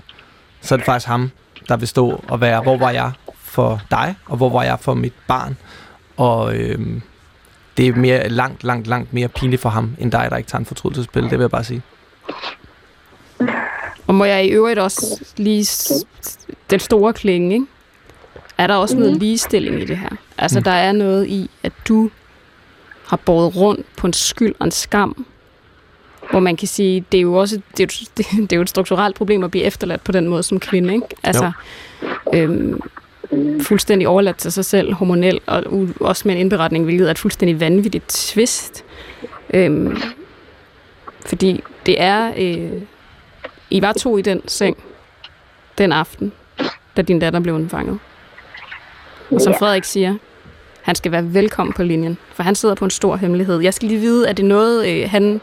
[0.61, 1.31] så er det faktisk ham,
[1.67, 4.93] der vil stå og være, hvor var jeg for dig, og hvor var jeg for
[4.93, 5.57] mit barn.
[6.17, 7.01] Og øh,
[7.77, 10.59] det er mere, langt, langt, langt mere pinligt for ham, end dig, der ikke tager
[10.59, 11.23] en fortrydelsespil.
[11.23, 11.81] Det vil jeg bare sige.
[14.07, 15.67] Og må jeg i øvrigt også lige
[16.69, 17.65] den store klinge, ikke?
[18.57, 20.09] Er der også noget ligestilling i det her?
[20.37, 20.63] Altså, Mm.
[20.63, 22.09] der er noget i, at du
[23.07, 25.25] har båret rundt på en skyld og en skam,
[26.31, 28.69] hvor man kan sige, det er jo også det er jo, det, er jo et
[28.69, 31.07] strukturelt problem at blive efterladt på den måde som kvinde, ikke?
[31.23, 31.51] Altså,
[32.33, 32.81] øhm,
[33.61, 37.19] fuldstændig overladt til sig selv, hormonel, og u- også med en indberetning, hvilket er et
[37.19, 38.83] fuldstændig vanvittigt twist.
[39.53, 39.97] Øhm,
[41.25, 42.31] fordi det er...
[42.37, 42.81] Øh,
[43.69, 44.77] I var to i den seng
[45.77, 46.31] den aften,
[46.97, 47.99] da din datter blev undfanget.
[49.35, 49.53] Og som.
[49.53, 50.15] Frederik siger,
[50.81, 53.59] han skal være velkommen på linjen, for han sidder på en stor hemmelighed.
[53.59, 55.41] Jeg skal lige vide, at det er noget, øh, han,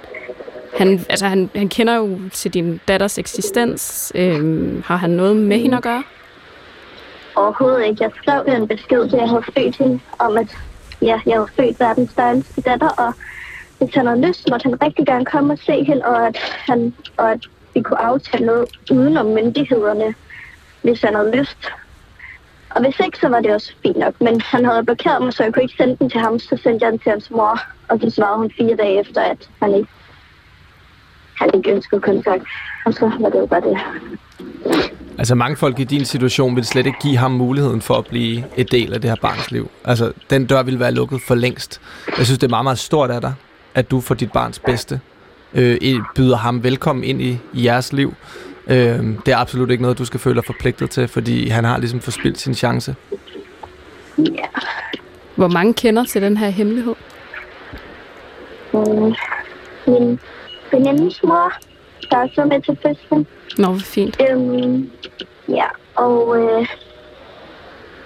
[0.79, 4.13] han, altså han, han kender jo til din datters eksistens.
[4.15, 6.03] Øh, har han noget med hende at gøre?
[7.37, 8.03] Overhovedet ikke.
[8.05, 10.57] Jeg skrev en besked, til jeg havde født hende, om at
[11.03, 13.15] ja, jeg havde født verdens dejligste datter, og
[13.79, 16.95] hvis han havde lyst, måtte han rigtig gerne komme og se hende, og at, han,
[17.17, 20.15] og at vi kunne aftale noget udenom myndighederne,
[20.83, 21.59] hvis han havde lyst.
[22.75, 24.21] Og hvis ikke, så var det også fint nok.
[24.21, 26.39] Men han havde blokeret mig, så jeg kunne ikke sende den til ham.
[26.39, 29.49] Så sendte jeg den til hans mor, og så svarede hun fire dage efter, at
[29.63, 29.89] han ikke,
[31.35, 32.45] han ikke ønskede kontakt.
[32.87, 33.79] Og så var det jo bare det.
[35.19, 38.45] Altså mange folk i din situation vil slet ikke give ham muligheden for at blive
[38.57, 39.71] et del af det her barns liv.
[39.85, 41.81] Altså den dør vil være lukket for længst.
[42.19, 43.35] Jeg synes, det er meget, meget stort af dig,
[43.75, 45.01] at du for dit barns bedste
[45.55, 48.15] øh, byder ham velkommen ind i, i jeres liv.
[48.67, 48.77] Øh,
[49.27, 52.01] det er absolut ikke noget, du skal føle dig forpligtet til, fordi han har ligesom
[52.01, 52.97] forspildt sin chance.
[54.19, 54.47] Ja.
[55.37, 56.95] Hvor mange kender til den her hemmelighed?
[58.73, 59.15] Mm.
[59.87, 60.21] Min
[60.71, 61.53] venindes mor,
[62.11, 63.27] der er så med til fødslen.
[63.59, 64.21] Nå, hvor fint.
[64.31, 64.91] Øhm,
[65.49, 66.67] ja, og øh,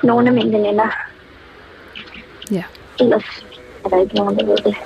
[0.02, 0.90] nogle af mine veninder.
[2.50, 2.62] Ja.
[3.00, 3.44] Ellers
[3.84, 4.76] er der ikke nogen, der ved det.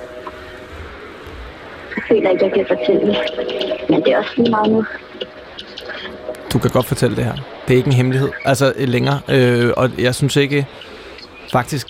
[1.97, 3.17] Jeg føler ikke, jeg kan fortælle det.
[3.91, 4.85] Men det er også lige meget nu.
[6.53, 7.35] Du kan godt fortælle det her.
[7.69, 8.29] Det er ikke en hemmelighed.
[8.45, 9.21] Altså øh, længere.
[9.29, 10.67] Øh, og jeg synes ikke,
[11.53, 11.87] faktisk...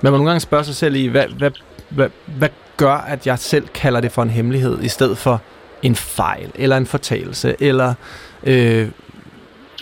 [0.00, 1.50] Man må nogle gange spørge sig selv i, hvad, hvad,
[1.88, 5.40] hvad, hvad gør, at jeg selv kalder det for en hemmelighed, i stedet for
[5.82, 7.94] en fejl, eller en fortalelse, eller,
[8.42, 8.88] øh,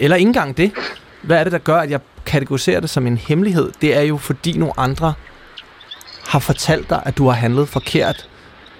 [0.01, 0.73] eller ikke engang det.
[1.23, 3.73] Hvad er det, der gør, at jeg kategoriserer det som en hemmelighed?
[3.81, 5.15] Det er jo, fordi nogle andre
[6.29, 8.29] har fortalt dig, at du har handlet forkert,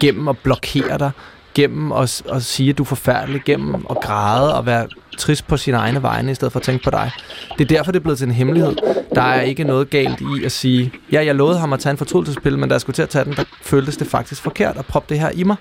[0.01, 1.11] gennem at blokere dig,
[1.55, 4.87] gennem at, at sige, at du er forfærdelig, gennem at græde og være
[5.19, 7.11] trist på sine egne vegne, i stedet for at tænke på dig.
[7.59, 8.77] Det er derfor, det er blevet til en hemmelighed.
[9.15, 11.97] Der er ikke noget galt i at sige, ja, jeg lovede ham at tage en
[11.97, 14.87] fortrydelsespille, men da jeg skulle til at tage den, der føltes det faktisk forkert at
[14.87, 15.57] proppe det her i mig.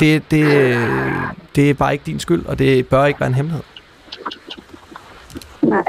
[0.00, 0.78] Det, det,
[1.56, 3.64] det er bare ikke din skyld, og det bør ikke være en hemmelighed.
[5.62, 5.82] Nej.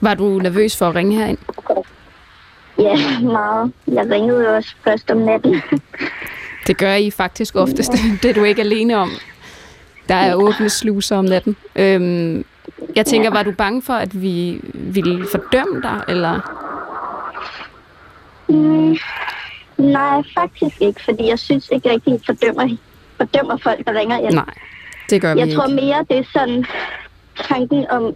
[0.00, 1.38] Var du nervøs for at ringe herind?
[2.78, 3.72] Ja, meget.
[3.86, 5.62] Jeg ringede jo også først om natten.
[6.66, 7.92] Det gør I faktisk oftest.
[8.22, 9.10] Det er du ikke alene om.
[10.08, 11.56] Der er åbne sluser om natten.
[11.76, 12.44] Øhm,
[12.96, 16.40] jeg tænker, var du bange for, at vi ville fordømme dig, eller?
[18.48, 18.96] Mm,
[19.76, 22.76] nej, faktisk ikke, fordi jeg synes ikke rigtig, at fordømmer,
[23.16, 24.34] fordømmer folk, der ringer ind.
[24.34, 24.54] Nej,
[25.10, 25.58] det gør vi Jeg ikke.
[25.60, 26.64] tror mere, det er sådan
[27.48, 28.14] tanken om...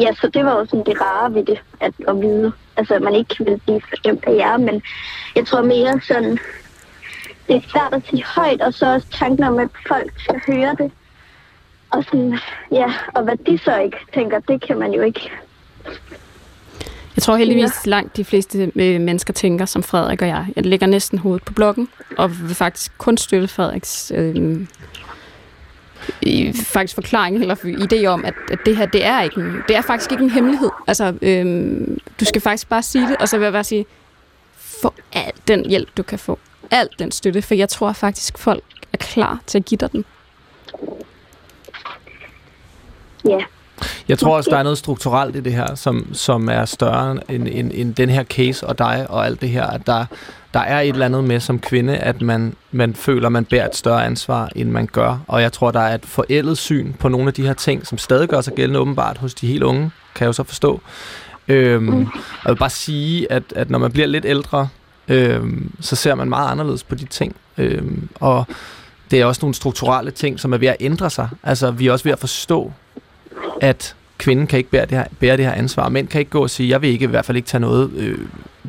[0.00, 2.52] Ja, så det var jo sådan det rare ved det, at, at vide.
[2.76, 4.82] Altså, at man ikke vil blive fordømt af jer, men
[5.36, 6.38] jeg tror mere sådan...
[7.48, 10.76] Det er svært at sige højt, og så også tanken om, at folk skal høre
[10.78, 10.92] det.
[11.90, 12.38] Og sådan,
[12.72, 15.30] ja, og hvad de så ikke tænker, det kan man jo ikke.
[17.16, 20.46] Jeg tror heldigvis langt de fleste øh, mennesker tænker som Frederik og jeg.
[20.56, 24.66] Jeg lægger næsten hovedet på blokken, og vil faktisk kun støtte Frederiks øh,
[26.54, 29.80] faktisk forklaring eller idé om, at, at det her, det er, ikke en, det er
[29.82, 30.70] faktisk ikke en hemmelighed.
[30.86, 31.86] Altså, øh,
[32.20, 33.86] du skal faktisk bare sige det, og så vil jeg bare sige,
[34.56, 36.38] få al den hjælp, du kan få.
[36.70, 40.04] Al den støtte, for jeg tror faktisk, folk er klar til at give dig den.
[43.28, 43.38] Ja,
[44.08, 47.48] Jeg tror også, der er noget strukturelt i det her, som, som er større end,
[47.48, 49.66] end, end den her case og dig og alt det her.
[49.66, 50.04] At der,
[50.54, 53.66] der er et eller andet med som kvinde, at man, man føler, at man bærer
[53.68, 55.18] et større ansvar, end man gør.
[55.28, 57.98] Og jeg tror, der er et forældet syn på nogle af de her ting, som
[57.98, 60.80] stadig gør sig gældende åbenbart hos de helt unge, kan jeg jo så forstå.
[61.48, 62.10] Øhm, og
[62.44, 64.68] jeg vil bare sige, at, at når man bliver lidt ældre,
[65.08, 67.36] øhm, så ser man meget anderledes på de ting.
[67.58, 68.44] Øhm, og
[69.10, 71.28] det er også nogle strukturelle ting, som er ved at ændre sig.
[71.42, 72.72] Altså, vi er også ved at forstå,
[73.60, 75.88] at kvinden kan ikke bære det her, bære det her ansvar.
[75.88, 77.92] Mænd kan ikke gå og sige, jeg vil ikke i hvert fald ikke tage noget
[77.92, 78.18] øh,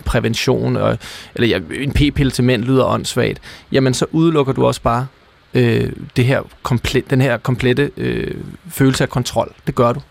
[0.06, 0.98] prævention, og,
[1.36, 3.42] eller ja, en p-pille til mænd lyder åndssvagt.
[3.72, 5.08] Jamen, så udelukker du også bare
[5.54, 8.36] øh, det her komplet, den her komplette øh,
[8.70, 9.54] følelse af kontrol.
[9.68, 10.02] Det gør du.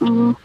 [0.00, 0.36] mm,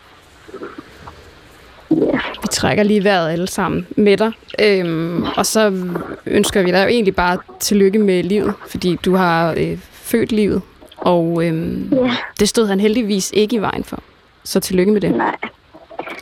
[2.51, 4.31] trækker lige vejret alle sammen med dig.
[4.61, 5.83] Øhm, og så
[6.25, 10.61] ønsker vi dig jo egentlig bare tillykke med livet, fordi du har øh, født livet.
[10.97, 13.99] Og øhm, ja, det stod han heldigvis ikke i vejen for.
[14.43, 15.11] Så tillykke med det.
[15.17, 15.35] nej.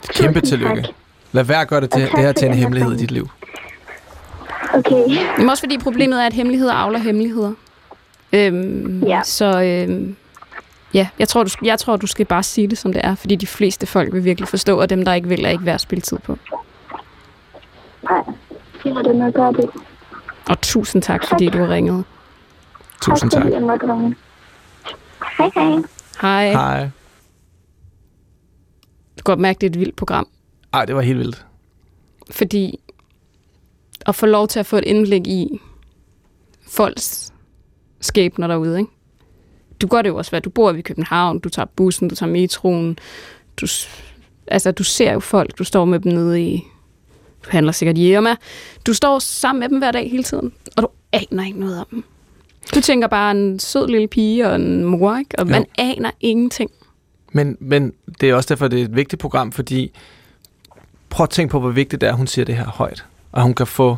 [0.09, 0.81] Kæmpe tillykke.
[0.81, 0.91] tak.
[1.31, 3.29] Lad være at gøre det, til, det her til en hemmelighed i dit liv.
[4.73, 7.51] Okay, Men også fordi problemet er, at hemmeligheder afler hemmeligheder.
[8.33, 9.21] Øhm, Ja.
[9.23, 10.15] Så øhm,
[10.93, 13.15] ja, jeg tror, du, jeg tror, du skal bare sige det, som det er.
[13.15, 15.75] Fordi de fleste folk vil virkelig forstå, og dem, der ikke vil, er ikke værd
[15.75, 16.37] at spille tid på.
[18.09, 18.23] nej.
[18.83, 19.69] Det var det, man gør det.
[20.49, 22.03] Og tusind tak, fordi du har ringet.
[23.01, 23.43] Tusind tak.
[25.37, 25.81] Hej, hej.
[26.21, 26.51] Hej.
[26.51, 26.83] Hej.
[29.17, 30.27] Du kan godt mærke, det er et vildt program.
[30.73, 31.45] Ej, det var helt vildt.
[32.31, 32.79] Fordi
[34.05, 35.61] at få lov til at få et indblik i
[36.67, 37.33] folks
[38.01, 38.91] skæbner derude, ikke?
[39.81, 42.31] Du gør det jo også, hvad du bor i København, du tager bussen, du tager
[42.31, 42.99] metroen,
[43.61, 43.67] du,
[44.47, 46.63] altså, du ser jo folk, du står med dem nede i,
[47.45, 48.35] du handler sikkert i Irma,
[48.85, 51.85] du står sammen med dem hver dag hele tiden, og du aner ikke noget om
[51.91, 52.03] dem.
[52.75, 55.39] Du tænker bare en sød lille pige og en mor, ikke?
[55.39, 55.65] Og man Jo.
[55.77, 56.71] aner ingenting.
[57.31, 59.91] Men, men det er også derfor, det er et vigtigt program, fordi
[61.09, 63.05] prøv at tænke på, hvor vigtigt det er, at hun siger det her højt.
[63.31, 63.97] Og hun kan få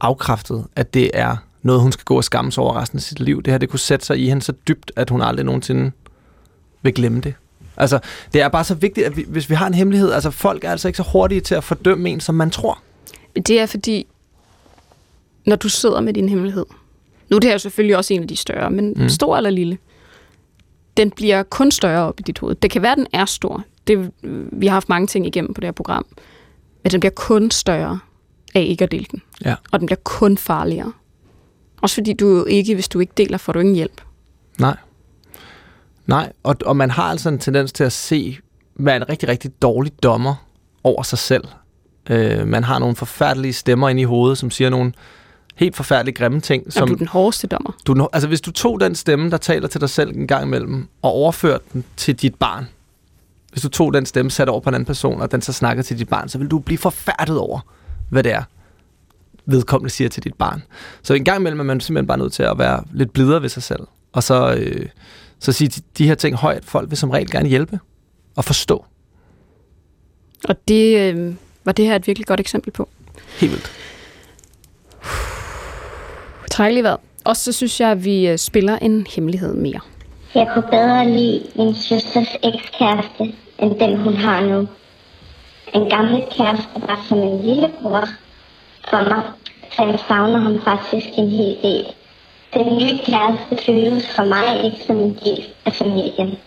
[0.00, 3.20] afkræftet, at det er noget, hun skal gå og skamme sig over resten af sit
[3.20, 3.42] liv.
[3.42, 5.92] Det her, det kunne sætte sig i hende så dybt, at hun aldrig nogensinde
[6.82, 7.34] vil glemme det.
[7.76, 7.98] Altså,
[8.32, 10.70] det er bare så vigtigt, at vi, hvis vi har en hemmelighed, altså folk er
[10.70, 12.78] altså ikke så hurtige til at fordømme en, som man tror.
[13.34, 14.06] Men det er fordi,
[15.46, 16.66] når du sidder med din hemmelighed,
[17.30, 19.08] nu er det her jo selvfølgelig også en af de større, men mm.
[19.08, 19.78] stor eller lille,
[20.96, 22.54] den bliver kun større op i dit hoved.
[22.54, 23.64] Det kan være, at den er stor.
[23.86, 24.10] Det,
[24.52, 26.06] vi har haft mange ting igennem på det her program.
[26.82, 27.98] Men den bliver kun større
[28.54, 29.22] af ikke at dele den.
[29.44, 29.54] Ja.
[29.72, 30.92] Og den bliver kun farligere.
[31.82, 34.00] Også fordi du jo ikke, hvis du ikke deler, får du ingen hjælp.
[34.58, 34.76] Nej.
[36.06, 38.38] Nej, og, og man har altså en tendens til at se,
[38.74, 40.34] være en rigtig, rigtig dårlig dommer
[40.84, 41.44] over sig selv.
[42.10, 44.92] Øh, man har nogle forfærdelige stemmer inde i hovedet, som siger nogle
[45.56, 46.64] helt forfærdelige grimme ting.
[46.64, 46.72] Som...
[46.72, 47.72] Som du er den hårdeste dommer.
[47.86, 50.88] du, altså hvis du tog den stemme, der taler til dig selv en gang imellem,
[51.02, 52.68] og overførte den til dit barn,
[53.50, 55.86] hvis du tog den stemme, satte over på en anden person, og den så snakkede
[55.86, 57.60] til dit barn, så vil du blive forfærdet over,
[58.10, 58.42] hvad det er,
[59.46, 60.62] vedkommende siger til dit barn.
[61.02, 63.48] Så en gang imellem er man simpelthen bare nødt til at være lidt blidere ved
[63.48, 63.82] sig selv.
[64.12, 64.86] Og så, øh,
[65.38, 66.64] så sige de, de her ting højt.
[66.64, 67.80] Folk vil som regel gerne hjælpe
[68.36, 68.84] og forstå.
[70.48, 72.88] Og det øh, var det her et virkelig godt eksempel på.
[73.40, 73.72] Helt vildt.
[76.50, 77.00] Træk lige vejret.
[77.24, 79.80] Og så synes jeg, at vi øh, spiller en hemmelighed mere.
[80.34, 84.68] Jeg kunne bedre lide min søsters ekskæreste, end den hun har nu.
[85.74, 88.08] En gammel kæreste var som en lillebror
[88.90, 89.22] for mig,
[89.76, 91.86] så jeg savner ham faktisk en hel del.
[92.54, 96.38] Den nye kæreste føles for mig ikke som en del af familien.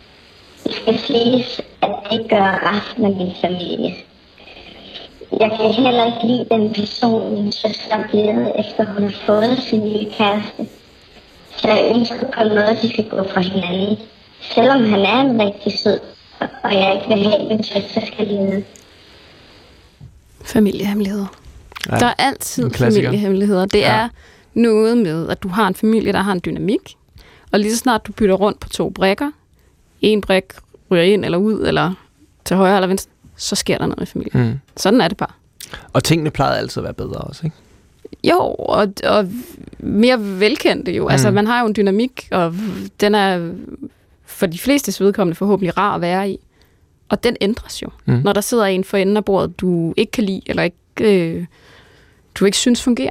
[0.64, 3.96] Det skal siges, at det gør resten af min familie.
[5.40, 9.58] Jeg kan heller ikke lide den person, min søster er blevet, efter hun har fået
[9.60, 10.68] sin nye kæreste.
[11.58, 13.98] Så jeg ønsker på en måde, at de skal gå fra hinanden.
[14.42, 16.00] Selvom han er en rigtig sød,
[16.40, 18.64] og jeg ikke vil have, at min søster skal lide.
[20.46, 21.45] Familiehemmeligheder.
[21.92, 23.66] Ja, Der er altid familiehemmeligheder.
[23.66, 23.94] Det Ja.
[23.96, 24.10] er
[24.54, 26.96] noget med, at du har en familie, der har en dynamik,
[27.52, 29.32] og lige så snart du bytter rundt på to brækker,
[30.02, 30.44] en brik
[30.92, 31.94] ryger ind eller ud, eller
[32.46, 34.44] til højre eller venstre, så sker der noget i familien.
[34.48, 34.60] Mm.
[34.78, 35.32] Sådan er det bare.
[35.94, 37.56] Og tingene plejede altid at være bedre også, ikke?
[38.24, 39.28] Jo, og, og
[39.80, 41.04] mere velkendte jo.
[41.04, 41.12] Mm.
[41.12, 42.56] Altså, man har jo en dynamik, og
[43.02, 43.52] den er
[44.26, 46.38] for de fleste vedkommende forhåbentlig rar at være i.
[47.10, 48.14] Og den ændres jo, mm.
[48.24, 51.46] når der sidder en for enden af bordet, du ikke kan lide, eller ikke, øh,
[52.36, 53.10] du ikke synes fungerer.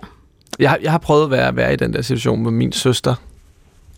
[0.58, 3.14] Jeg, har- jeg har prøvet at være, være i den der situation med min søster.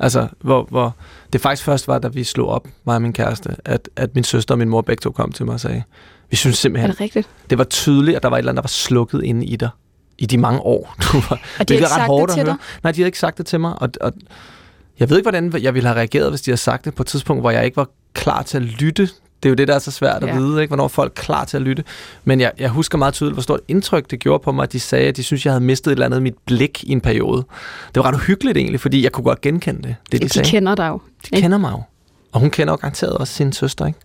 [0.00, 0.96] Altså, hvor, hvor
[1.32, 4.24] det faktisk først var, da vi slog op, mig og min kæreste, at, at min
[4.24, 5.82] søster og min mor begge to kom til mig og sagde,
[6.30, 7.28] vi synes Er simpelthen, det rigtigt?
[7.50, 9.68] det var tydeligt, at der var et eller andet, der var slukket inde i dig
[10.18, 10.94] i de mange år.
[11.12, 12.56] Du var, Og de har ikke er ret sagt hårdt det til dig?
[12.82, 14.12] Nej, de havde ikke sagt det til mig, og, og
[14.98, 17.06] jeg ved ikke, hvordan jeg ville have reageret, hvis de havde sagt det på et
[17.06, 19.08] tidspunkt, hvor jeg ikke var klar til at lytte.
[19.42, 20.36] Det er jo det, der er så svært at Ja.
[20.38, 20.70] vide, ikke?
[20.70, 21.84] hvornår folk er klar til at lytte.
[22.24, 24.80] Men jeg, jeg husker meget tydeligt, hvor stort indtryk det gjorde på mig, at de
[24.80, 27.00] sagde, at de synes, jeg havde mistet et eller andet af mit blik i en
[27.00, 27.44] periode.
[27.94, 30.48] Det var ret uhyggeligt egentlig, fordi jeg kunne godt genkende det, det de, De sagde.
[30.50, 31.00] kender dig jo.
[31.30, 31.82] De kender mig jo.
[32.32, 33.98] Og hun kender jo garanteret også sin søster, ikke?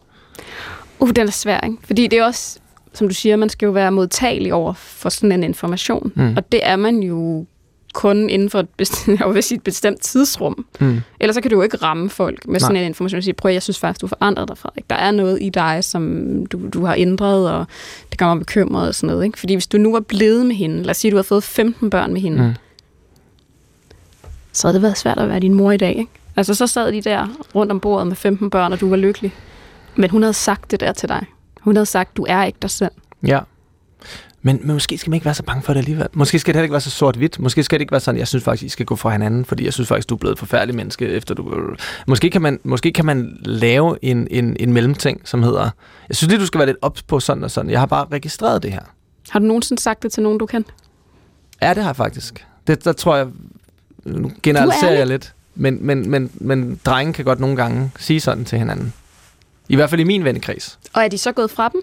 [0.99, 1.77] Uh, den er svær, ikke?
[1.83, 2.59] Fordi det er også,
[2.93, 6.11] som du siger, man skal jo være modtagelig over for sådan en information.
[6.15, 6.33] Mm.
[6.37, 7.45] Og det er man jo
[7.93, 10.65] kun inden for et bestemt, jeg vil sige, et bestemt tidsrum.
[10.79, 11.01] Mm.
[11.19, 12.81] Ellers så kan du jo ikke ramme folk med sådan Nej.
[12.81, 14.89] en information og sige, prøv jeg synes faktisk, du har forandret dig, Frederik.
[14.89, 17.65] Der er noget i dig, som du, du har ændret, og
[18.09, 19.25] det gør mig bekymret og sådan noget.
[19.25, 19.39] Ikke?
[19.39, 21.43] Fordi hvis du nu var blevet med hende, lad os sige, at du har fået
[21.43, 22.53] 15 børn med hende, mm.
[24.51, 25.95] så havde det været svært at være din mor i dag.
[25.95, 26.11] Ikke?
[26.35, 29.33] Altså så sad de der rundt om bordet med 15 børn, og du var lykkelig.
[29.95, 31.25] Men hun havde sagt det der til dig.
[31.61, 32.91] Hun havde sagt, du er ikke dig selv.
[33.27, 33.39] Ja.
[34.43, 36.07] Men, men måske skal man ikke være så bange for det alligevel.
[36.13, 37.39] Måske skal det ikke være så sort-hvidt.
[37.39, 39.65] Måske skal det ikke være sådan, jeg synes faktisk, I skal gå fra hinanden, fordi
[39.65, 41.75] jeg synes faktisk, du er blevet et forfærdeligt menneske, efter du...
[42.07, 45.69] Måske kan man, måske kan man lave en, en, en mellemting, som hedder...
[46.09, 47.71] Jeg synes lige, du skal være lidt ops på sådan og sådan.
[47.71, 48.81] Jeg har bare registreret det her.
[49.29, 50.65] Har du nogensinde sagt det til nogen, du kan?
[51.61, 52.45] Ja, det har jeg faktisk.
[52.67, 53.27] Det, der tror jeg...
[54.03, 55.33] Nu generaliserer jeg lidt.
[55.55, 58.93] Men, men, men, men drenge kan godt nogle gange sige sådan til hinanden.
[59.69, 60.79] I hvert fald i min vennekreds.
[60.93, 61.81] Og er de så gået fra dem?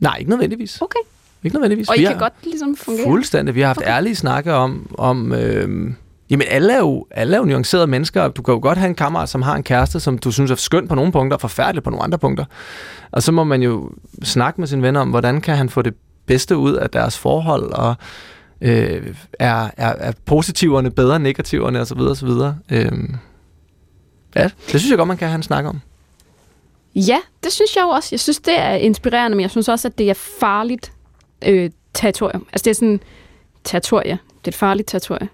[0.00, 0.80] Nej, ikke nødvendigvis.
[0.80, 0.98] Okay.
[1.46, 1.88] Ikke nødvendigvis.
[1.88, 3.04] Og I Vi kan har- godt ligesom fungere?
[3.06, 3.54] Fuldstændig.
[3.54, 3.86] Vi har haft okay.
[3.86, 3.96] Okay.
[3.96, 5.92] ærlige snakke om, om øh,
[6.30, 8.28] jamen alle er, jo, alle er jo nuancerede mennesker.
[8.28, 10.54] Du kan jo godt have en kammerat, som har en kæreste, som du synes er
[10.54, 12.44] skøn på nogle punkter, og forfærdelig på nogle andre punkter.
[13.12, 13.90] Og så må man jo
[14.22, 15.94] snakke med sine venner om, hvordan kan han få det
[16.26, 17.94] bedste ud af deres forhold, og
[18.60, 22.00] øh, er, er, er positiverne bedre end negativerne, osv.
[22.00, 22.28] osv.
[22.72, 22.92] Øh,
[24.36, 25.80] ja, det synes jeg godt, man kan have en snak om.
[26.94, 28.08] Ja, det synes jeg jo også.
[28.12, 30.92] Jeg synes, det er inspirerende, men jeg synes også, at det er farligt
[31.44, 32.46] øh, territorium.
[32.52, 33.00] Altså, det er sådan
[33.64, 34.12] territorie.
[34.12, 35.28] Det er et farligt territorie.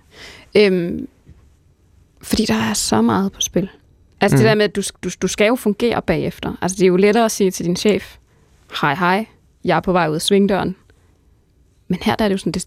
[0.56, 1.08] Øhm,
[2.22, 3.68] fordi der er så meget på spil.
[4.20, 4.38] Altså, mm.
[4.38, 6.58] Det der med, at du, du, du skal jo fungere bagefter.
[6.62, 8.16] Altså, det er jo lettere at sige til din chef,
[8.80, 9.26] hej, hej,
[9.64, 10.76] jeg er på vej ud af svingdøren.
[11.88, 12.66] Men her der er det jo sådan, det,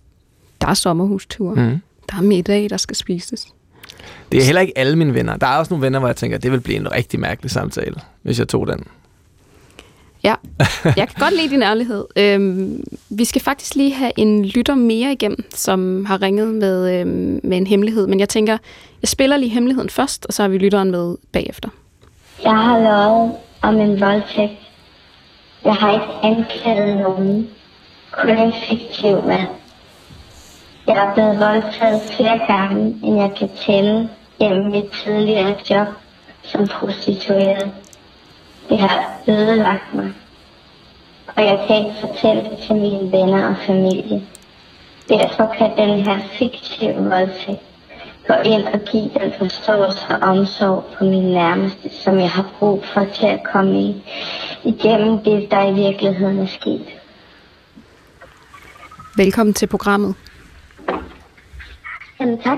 [0.61, 1.55] der er sommerhusture.
[1.55, 1.61] Mm.
[1.61, 1.79] Mm.
[2.09, 3.47] Der er middag, der skal spises.
[4.31, 5.37] Det er heller ikke alle mine venner.
[5.37, 7.95] Der er også nogle venner, hvor jeg tænker, det vil blive en rigtig mærkelig samtale,
[8.21, 8.87] hvis jeg tog den.
[10.25, 10.35] Ja,
[10.85, 12.05] jeg kan godt lide din ærlighed.
[12.15, 17.39] Øhm, vi skal faktisk lige have en lytter mere igennem, som har ringet med, øhm,
[17.43, 18.07] med en hemmelighed.
[18.07, 18.57] Men jeg tænker,
[19.01, 21.69] jeg spiller lige hemmeligheden først, og så har vi lytteren med bagefter.
[22.43, 24.51] Jeg har lovet om en voldtægt.
[25.65, 27.47] Jeg har ikke anklaget nogen.
[28.11, 29.47] Kun en fiktiv mand.
[30.87, 34.09] Jeg er blevet voldtaget flere gange, end jeg kan tælle
[34.39, 35.87] gennem mit tidligere job
[36.43, 37.71] som prostitueret.
[38.69, 40.13] Det har ødelagt mig.
[41.27, 44.21] Og jeg kan ikke fortælle det til mine venner og familie.
[45.09, 47.61] Derfor kan den her fiktive voldtægt
[48.27, 52.85] gå ind og give den forståelse og omsorg på min nærmeste, som jeg har brug
[52.85, 54.03] for til at komme i,
[54.63, 56.85] igennem det, der i virkeligheden er sket.
[59.17, 60.15] Velkommen til programmet.
[62.19, 62.57] Jamen tak.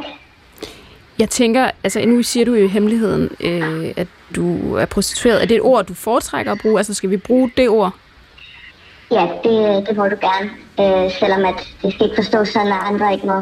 [1.20, 5.42] Jeg tænker, altså nu siger du jo i hemmeligheden, øh, at du er prostitueret.
[5.42, 6.80] Er det et ord, du foretrækker at bruge?
[6.80, 7.92] Altså skal vi bruge det ord?
[9.12, 10.50] Ja, det, det må du gerne.
[11.06, 13.42] Øh, selvom at det skal ikke forstås sådan, at andre ikke må.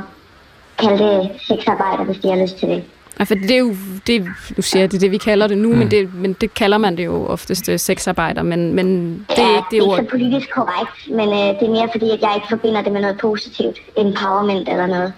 [0.79, 2.83] kalde det sexarbejder, hvis de har lyst til det.
[3.19, 3.75] Ja, for det er jo,
[4.07, 4.25] det,
[4.57, 5.77] du siger, det er det, vi kalder det nu, mm.
[5.77, 9.49] men, det, men det kalder man det jo oftest øh, sexarbejder, men, men det er
[9.51, 9.89] ja, ikke det ord.
[9.89, 12.47] det er ikke så politisk korrekt, men øh, det er mere fordi, at jeg ikke
[12.49, 13.77] forbinder det med noget positivt.
[13.97, 15.13] Empowerment eller noget.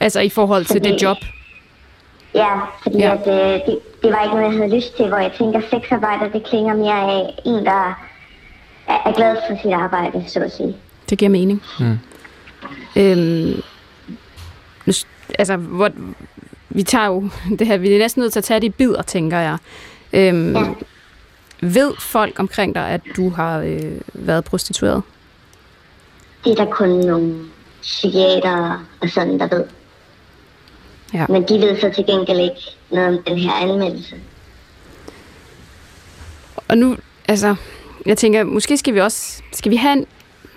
[0.00, 1.16] Altså i forhold til Fordi- det job.
[2.34, 3.14] Ja, fordi Ja.
[3.14, 6.28] At, øh, det, det var ikke noget, jeg havde lyst til, hvor jeg tænker, sexarbejder,
[6.28, 7.98] det klinger mere af en, der
[8.86, 10.76] er, er glad for sit arbejde, så at sige.
[11.10, 11.62] Det giver mening.
[11.80, 11.98] Mm.
[12.96, 13.62] Øhm,
[14.86, 14.92] nu
[15.38, 15.90] altså, hvor,
[16.68, 19.02] vi tager jo det her, vi er næsten nødt til at tage det i bidder,
[19.02, 19.58] tænker jeg.
[20.12, 20.64] Øhm, Ja.
[21.60, 25.02] Ved folk omkring dig, at du har øh, været prostitueret?
[26.44, 27.34] Det er der kun nogle
[27.82, 29.64] psykiatere og sådan, der ved.
[31.14, 31.26] Ja.
[31.28, 34.16] Men de ved så til gengæld ikke noget om den her anmeldelse.
[36.68, 36.96] Og nu,
[37.28, 37.56] altså,
[38.06, 40.06] jeg tænker, måske skal vi også, skal vi have en,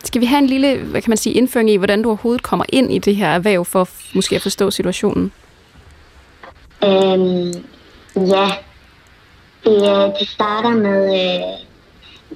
[0.04, 2.66] skal vi have en lille, hvad kan man sige, indføring i, hvordan du overhovedet kommer
[2.70, 5.32] ind i det her erhverv, for måske at forstå situationen?
[6.84, 7.54] Øhm,
[8.16, 8.48] ja,
[9.64, 11.04] det, øh, det starter med,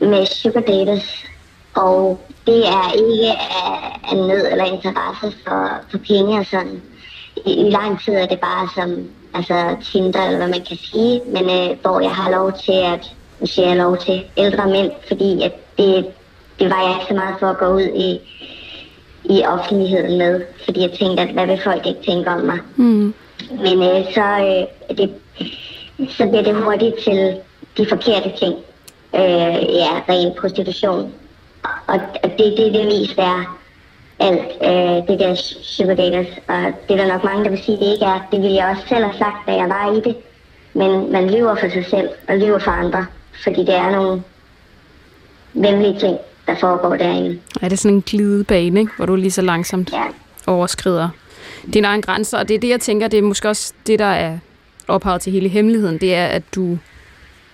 [0.01, 1.25] øh, med sugar daters,
[1.73, 6.81] og det er ikke af, af nød eller interesse for, for penge og sådan.
[7.45, 11.21] I, I lang tid er det bare som altså Tinder, eller hvad man kan sige,
[11.25, 14.91] men øh, hvor jeg har lov til at, nu siger jeg lov til, ældre mænd,
[15.07, 16.07] fordi at det,
[16.59, 18.19] det var jeg ikke så meget for at gå ud i,
[19.23, 22.59] i offentligheden med, fordi jeg tænkte, at hvad vil folk ikke tænke om mig?
[22.75, 23.13] Mm.
[23.51, 24.23] Men øh, så,
[24.89, 25.13] øh, det,
[26.09, 27.37] så bliver det hurtigt til
[27.77, 28.55] de forkerte ting.
[29.15, 31.13] Øh, ja, ren prostitution.
[31.87, 33.57] Og og det, det er det mest er
[34.19, 36.27] alt øh, det der daters.
[36.47, 36.55] Og
[36.87, 38.27] det er der nok mange, der vil sige, det ikke er.
[38.31, 40.15] Det ville jeg også selv have sagt, da jeg var i det.
[40.73, 43.05] Men man lyver for sig selv og lyver for andre.
[43.43, 44.21] Fordi det er nogle
[45.53, 47.39] venlige ting, der foregår derinde.
[47.61, 48.91] Er det sådan en glidebane, ikke?
[48.97, 50.03] hvor du lige så langsomt Ja.
[50.47, 51.09] overskrider
[51.73, 52.37] dine egne grænser?
[52.37, 54.37] Og det er det, jeg tænker, det er måske også det, der er
[54.87, 55.97] ophavet til hele hemmeligheden.
[55.97, 56.77] Det er, at du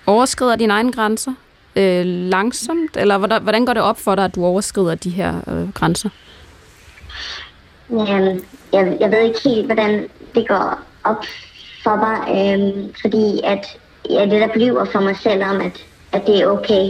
[0.05, 1.31] overskrider dine egne grænser
[1.75, 2.97] øh, langsomt?
[2.97, 6.09] Eller hvordan, hvordan går det op for dig, at du overskrider de her øh, grænser?
[7.91, 11.25] Øhm, jeg, jeg ved ikke helt, hvordan det går op
[11.83, 13.77] for mig, øhm, fordi at
[14.09, 16.89] jeg netop lyver for mig selv om, at, at det er okay.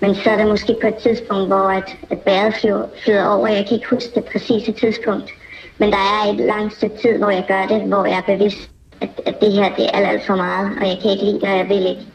[0.00, 3.48] Men så er det måske på et tidspunkt, hvor at, at bæret flyder, flyder over.
[3.48, 5.30] Jeg kan ikke huske det præcise tidspunkt.
[5.78, 8.70] Men der er et langt stykke tid, hvor jeg gør det, hvor jeg er bevidst,
[9.00, 11.40] at, at det her det er alt, alt for meget, og jeg kan ikke lide
[11.40, 12.06] det, og jeg vil ikke.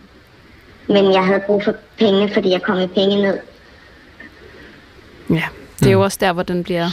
[0.87, 3.39] Men jeg havde brug for penge, fordi jeg kom i penge ned.
[5.29, 5.43] Ja,
[5.79, 6.89] det er jo også der, hvor den bliver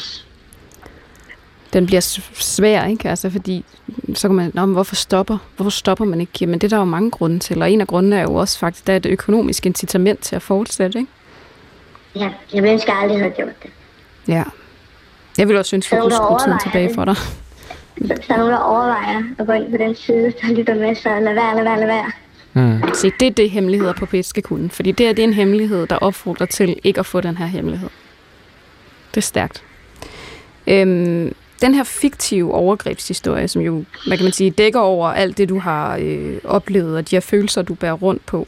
[1.73, 2.01] den bliver
[2.35, 3.09] svær, ikke?
[3.09, 3.65] Altså, fordi
[4.15, 6.33] så kan man, Nå, men hvorfor stopper, hvorfor stopper man ikke?
[6.41, 8.59] Jamen, det er der jo mange grunde til, og en af grundene er jo også
[8.59, 11.11] faktisk, der er et økonomisk incitament til at fortsætte, ikke?
[12.15, 13.71] Ja, jeg ville ønske, at jeg aldrig havde gjort det.
[14.29, 14.45] Ja.
[15.39, 16.95] Jeg ville også synes, at vi kunne du skrue tiden tilbage det?
[16.95, 17.17] for dig.
[17.17, 20.75] Så, så er der nogen, der overvejer at gå ind på den side, der lytter
[20.75, 22.13] med, så lad være, lad være, lad være.
[22.53, 22.95] Mm.
[22.95, 24.71] Se, det er det, hemmeligheder på PET skal kunne.
[24.71, 27.47] Fordi det, her, det er en hemmelighed, der opfordrer til ikke at få den her
[27.47, 27.89] hemmelighed.
[29.11, 29.63] Det er stærkt.
[30.67, 35.49] Øhm, den her fiktive overgrebshistorie, som jo, hvad kan man sige, dækker over alt det,
[35.49, 38.47] du har øh, oplevet, og de her følelser, du bærer rundt på.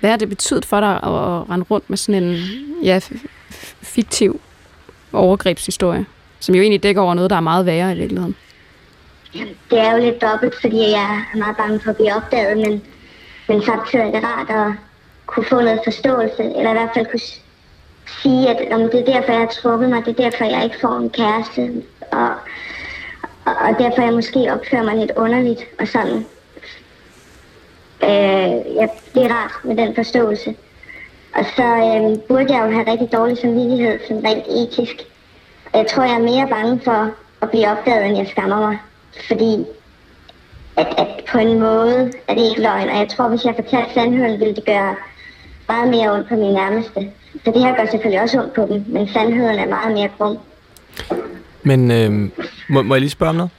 [0.00, 2.38] Hvad har det betydet for dig at, at rende rundt med sådan en
[2.82, 3.00] ja,
[3.82, 4.40] fiktiv
[5.12, 6.06] overgrebshistorie,
[6.40, 8.36] som jo egentlig dækker over noget, der er meget værre i virkeligheden?
[9.70, 12.82] Det er jo lidt dobbelt, fordi jeg er meget bange for at blive opdaget, men,
[13.48, 14.72] men samtidig er det rart at
[15.26, 17.20] kunne få noget forståelse, eller i hvert fald kunne
[18.22, 20.80] sige, at om det er derfor, jeg har trukket mig, det er derfor, jeg ikke
[20.80, 22.28] får en kæreste, og,
[23.44, 26.26] og, derfor jeg måske opfører mig lidt underligt og sådan.
[28.02, 30.54] Øh, ja, det er rart med den forståelse.
[31.34, 34.96] Og så øh, burde jeg jo have rigtig dårlig samvittighed, sådan rent etisk.
[35.72, 37.10] Og jeg tror, jeg er mere bange for
[37.42, 38.78] at blive opdaget, end jeg skammer mig.
[39.26, 39.66] Fordi
[40.76, 42.88] at, at på en måde er det ikke løgn.
[42.88, 44.96] Og jeg tror, hvis jeg fortalte sandheden, ville det gøre
[45.68, 47.10] meget mere ondt på mine nærmeste.
[47.44, 50.38] Så det her gør selvfølgelig også ondt på dem, men sandheden er meget mere grum.
[51.62, 52.30] Men øh,
[52.68, 53.50] må, må jeg lige spørge om noget?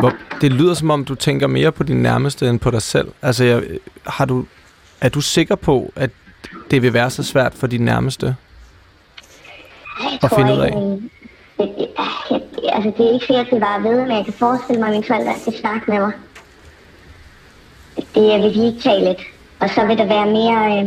[0.00, 3.08] Hvor, det lyder som om, du tænker mere på din nærmeste end på dig selv.
[3.22, 3.62] Altså, jeg,
[4.06, 4.44] har du,
[5.00, 6.10] er du sikker på, at
[6.70, 8.36] det vil være så svært for din nærmeste?
[10.00, 10.66] Jeg At finde ud af.
[10.66, 11.10] ikke, men
[11.58, 11.88] Det, det,
[12.62, 14.92] jeg, altså, det er ikke sikkert, det var ved, men jeg kan forestille mig, at
[14.94, 16.12] mine forældre skal snakke med mig.
[17.96, 19.20] Det vil de ikke tage lidt.
[19.60, 20.80] Og så vil der være mere...
[20.80, 20.86] Øh,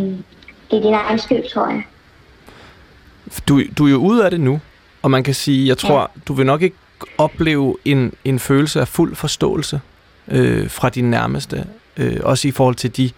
[0.71, 1.83] det er din egen skyld, tror jeg.
[3.49, 4.59] Du, du er jo ude af det nu,
[5.05, 6.75] og man kan sige, jeg tror, du vil nok ikke
[7.17, 9.81] opleve en, en følelse af fuld forståelse
[10.27, 11.67] øh, fra din nærmeste.
[11.97, 13.09] Øh, også i forhold til de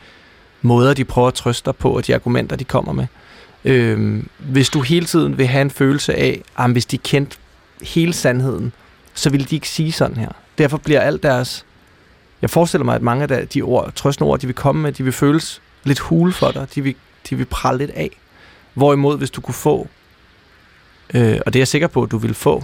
[0.62, 3.08] måder, de prøver at trøste dig på, og de argumenter, de kommer med.
[3.66, 7.38] Øh, hvis du hele tiden vil have en følelse af, at hvis de kendte
[7.82, 8.72] hele sandheden,
[9.14, 10.30] så ville de ikke sige sådan her.
[10.58, 11.66] Derfor bliver alt deres...
[12.42, 15.04] Jeg forestiller mig, at mange af de ord, trøstende ord, de vil komme med, de
[15.04, 16.68] vil føles lidt hule for dig.
[16.76, 16.96] De vil,
[17.30, 18.10] de vil prale lidt af.
[18.74, 19.88] Hvorimod, hvis du kunne få,
[21.14, 22.64] øh, og det er jeg sikker på, at du vil få,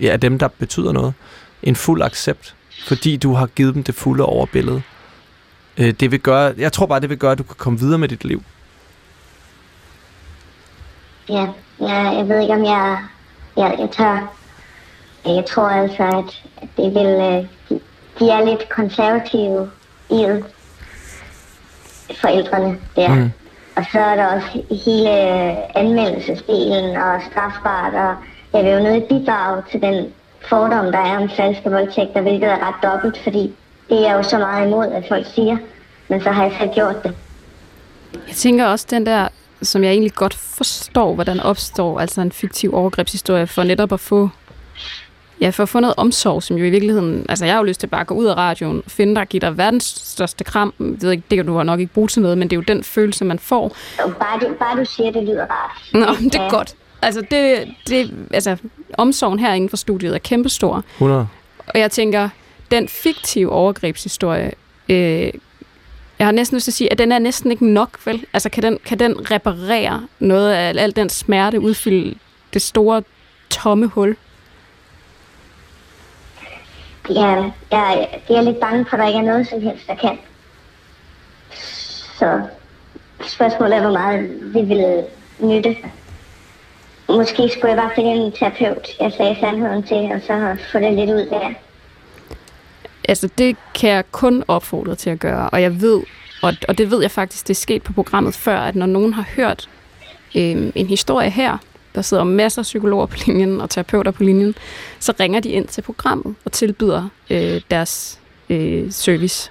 [0.00, 1.14] ja, af dem, der betyder noget,
[1.62, 2.54] en fuld accept,
[2.88, 4.82] fordi du har givet dem det fulde overbillede.
[5.78, 7.98] Øh, det vil gøre, jeg tror bare, det vil gøre, at du kan komme videre
[7.98, 8.42] med dit liv.
[11.28, 11.46] Ja,
[11.80, 12.98] jeg, jeg ved ikke, om jeg,
[13.56, 14.34] jeg, jeg tør.
[15.26, 16.24] Jeg tror altså,
[16.62, 17.80] at det vil, øh, de,
[18.18, 19.70] de er lidt konservative
[20.10, 20.44] i det,
[22.20, 23.14] forældrene der.
[23.14, 23.30] Mm.
[23.76, 25.10] Og så er der også hele
[25.76, 28.14] anmeldelsesdelen og strafbart, og
[28.52, 30.06] jeg vil jo nødt bidrage til den
[30.48, 33.54] fordom, der er om falske voldtægter, hvilket er ret dobbelt, fordi
[33.88, 35.56] det er jo så meget imod, at folk siger,
[36.08, 37.14] men så har jeg selv gjort det.
[38.28, 39.28] Jeg tænker også den der,
[39.62, 44.30] som jeg egentlig godt forstår, hvordan opstår, altså en fiktiv overgrebshistorie, for netop at få
[45.42, 47.26] Ja, for at få noget omsorg, som jo i virkeligheden...
[47.28, 49.40] Altså, jeg har jo lyst til bare at gå ud af radioen, finde dig, give
[49.40, 50.74] dig verdens største kram.
[50.78, 52.64] Jeg ved ikke, det kan du nok ikke bruge til noget, men det er jo
[52.68, 53.76] den følelse, man får.
[53.96, 55.92] Bare, det, bare du siger, det lyder rart.
[55.92, 56.74] Nå, det er godt.
[57.02, 58.56] Altså, det, det, altså,
[58.98, 60.84] omsorgen her inden for studiet er kæmpestor.
[60.94, 61.26] 100.
[61.66, 62.28] Og jeg tænker,
[62.70, 64.52] den fiktive overgrebshistorie,
[64.88, 65.30] øh,
[66.18, 68.26] jeg har næsten lyst til at sige, at den er næsten ikke nok, vel?
[68.32, 72.14] Altså, kan den, kan den reparere noget af al den smerte, udfylde
[72.54, 73.02] det store,
[73.50, 74.16] tomme hul?
[77.10, 79.94] Ja, jeg, jeg er lidt bange for, at der ikke er noget som helst, der
[79.94, 80.18] kan.
[82.18, 82.40] Så
[83.26, 85.04] spørgsmålet er, hvor meget det vil
[85.38, 85.76] nytte.
[87.08, 90.92] Måske skulle jeg bare finde en terapeut, jeg sagde sandheden til, og så få det
[90.92, 91.50] lidt ud der.
[93.08, 96.02] Altså, det kan jeg kun opfordre til at gøre, og jeg ved,
[96.42, 99.12] og, og det ved jeg faktisk, det er sket på programmet før, at når nogen
[99.12, 99.68] har hørt
[100.34, 101.58] øh, en historie her,
[101.94, 104.54] der sidder masser af psykologer på linjen og terapeuter på linjen,
[104.98, 108.20] så ringer de ind til programmet og tilbyder øh, deres
[108.50, 109.50] øh, service.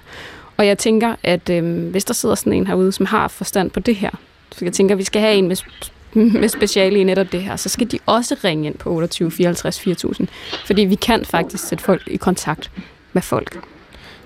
[0.56, 3.80] Og jeg tænker, at øh, hvis der sidder sådan en herude, som har forstand på
[3.80, 4.10] det her,
[4.52, 5.56] så jeg tænker, at vi skal have en med,
[6.40, 9.80] med speciale i netop det her, så skal de også ringe ind på 28 54
[9.80, 10.28] 4000,
[10.66, 12.70] fordi vi kan faktisk sætte folk i kontakt
[13.12, 13.71] med folk.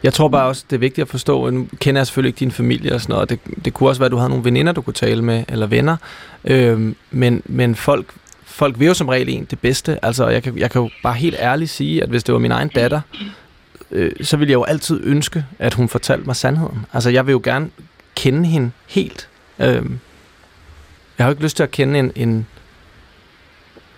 [0.06, 2.50] Jeg tror bare også, det er vigtigt at forstå, nu kender jeg selvfølgelig ikke din
[2.50, 4.82] familie og sådan noget, det, det kunne også være, at du havde nogle veninder, du
[4.82, 5.96] kunne tale med, eller venner,
[6.44, 8.06] øh, men, men folk,
[8.44, 10.04] folk vil jo som regel en det bedste.
[10.04, 12.50] Altså, jeg kan, jeg kan jo bare helt ærligt sige, at hvis det var min
[12.50, 13.00] egen datter,
[13.90, 16.86] øh, så ville jeg jo altid ønske, at hun fortalte mig sandheden.
[16.92, 17.70] Altså, jeg vil jo gerne
[18.14, 19.28] kende hende helt.
[19.58, 19.66] Øh,
[21.18, 22.46] jeg har jo ikke lyst til at kende en, en,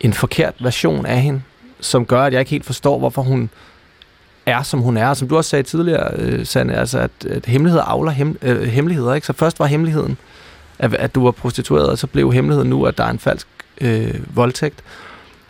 [0.00, 1.42] en forkert version af hende,
[1.80, 3.50] som gør, at jeg ikke helt forstår, hvorfor hun
[4.48, 5.14] er, som hun er.
[5.14, 9.14] Som du også sagde tidligere, øh, Sanne, altså at, at hemmeligheder avler hem, øh, hemmeligheder.
[9.14, 9.26] Ikke?
[9.26, 10.16] Så først var hemmeligheden,
[10.78, 13.46] at, at du var prostitueret, og så blev hemmeligheden nu, at der er en falsk
[13.80, 14.82] øh, voldtægt.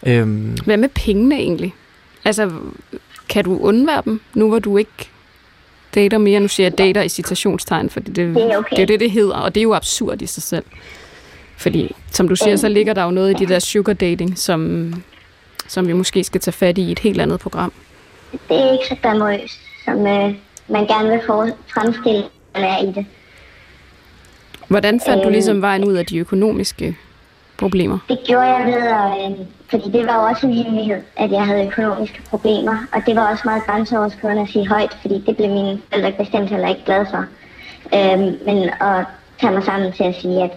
[0.06, 0.56] Øhm.
[0.64, 1.74] Hvad med pengene egentlig?
[2.24, 2.50] Altså,
[3.28, 5.08] kan du undvære dem, nu hvor du ikke
[5.94, 6.40] dater mere?
[6.40, 8.76] Nu siger jeg dater i citationstegn, fordi det, det, er okay.
[8.76, 10.64] det er det, det hedder, og det er jo absurd i sig selv.
[11.56, 14.92] Fordi, som du siger, så ligger der jo noget i det der sugar dating, som,
[15.68, 17.72] som vi måske skal tage fat i i et helt andet program
[18.32, 20.34] det er ikke så famøst, som øh,
[20.68, 21.20] man gerne vil
[21.74, 22.24] fremstille
[22.54, 23.06] er i det.
[24.68, 26.96] Hvordan fandt øh, du ligesom vejen ud af de økonomiske
[27.58, 27.98] problemer?
[28.08, 31.66] Det gjorde jeg ved, øh, fordi det var jo også en hemmelighed, at jeg havde
[31.66, 32.76] økonomiske problemer.
[32.92, 36.50] Og det var også meget grænseoverskridende at sige højt, fordi det blev mine forældre bestemt
[36.50, 37.24] heller ikke glade for.
[37.94, 39.04] Øh, men at
[39.40, 40.50] tage mig sammen til at sige, at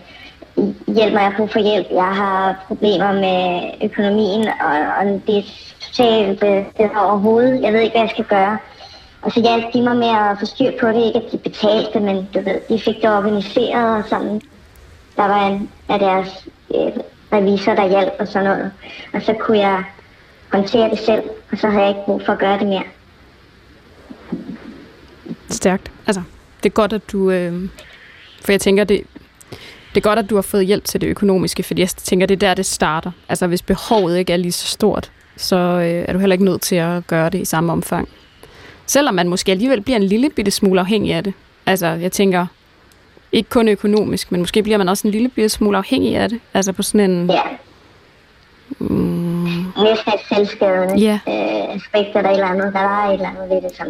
[0.88, 1.88] hjælp mig at få for hjælp.
[1.92, 5.44] Jeg har problemer med økonomien, og, og det er
[5.80, 7.62] totalt det, det er overhovedet.
[7.62, 8.58] Jeg ved ikke, hvad jeg skal gøre.
[9.22, 11.06] Og så hjalp de mig med at få styr på det.
[11.06, 14.42] Ikke at de betalte, men du ved, de fik det organiseret og sådan.
[15.16, 16.92] Der var en af deres øh,
[17.34, 18.72] revisor, der hjalp og sådan noget.
[19.14, 19.84] Og så kunne jeg
[20.52, 22.84] håndtere det selv, og så havde jeg ikke brug for at gøre det mere.
[25.50, 25.92] Stærkt.
[26.08, 26.22] Altså,
[26.64, 27.32] det er godt, at du...
[27.32, 27.70] Øh,
[28.42, 29.02] for jeg tænker, det,
[29.96, 32.36] det er godt, at du har fået hjælp til det økonomiske, fordi jeg tænker, det
[32.36, 33.12] er der, det starter.
[33.30, 36.62] Altså, hvis behovet ikke er lige så stort, så øh, er du heller ikke nødt
[36.62, 38.10] til at gøre det i samme omfang.
[38.86, 41.34] Selvom man måske alligevel bliver en lille bitte smule afhængig af det.
[41.66, 42.46] Altså, jeg tænker,
[43.32, 46.40] ikke kun økonomisk, men måske bliver man også en lille bitte smule afhængig af det.
[46.54, 47.32] Altså på sådan en...
[47.32, 47.42] Ja.
[48.80, 49.66] Mm.
[49.84, 51.20] Næsten et selvskadende ja.
[51.28, 52.74] øh, aspekt eller et eller andet.
[52.74, 53.88] Der var et eller andet ved det, som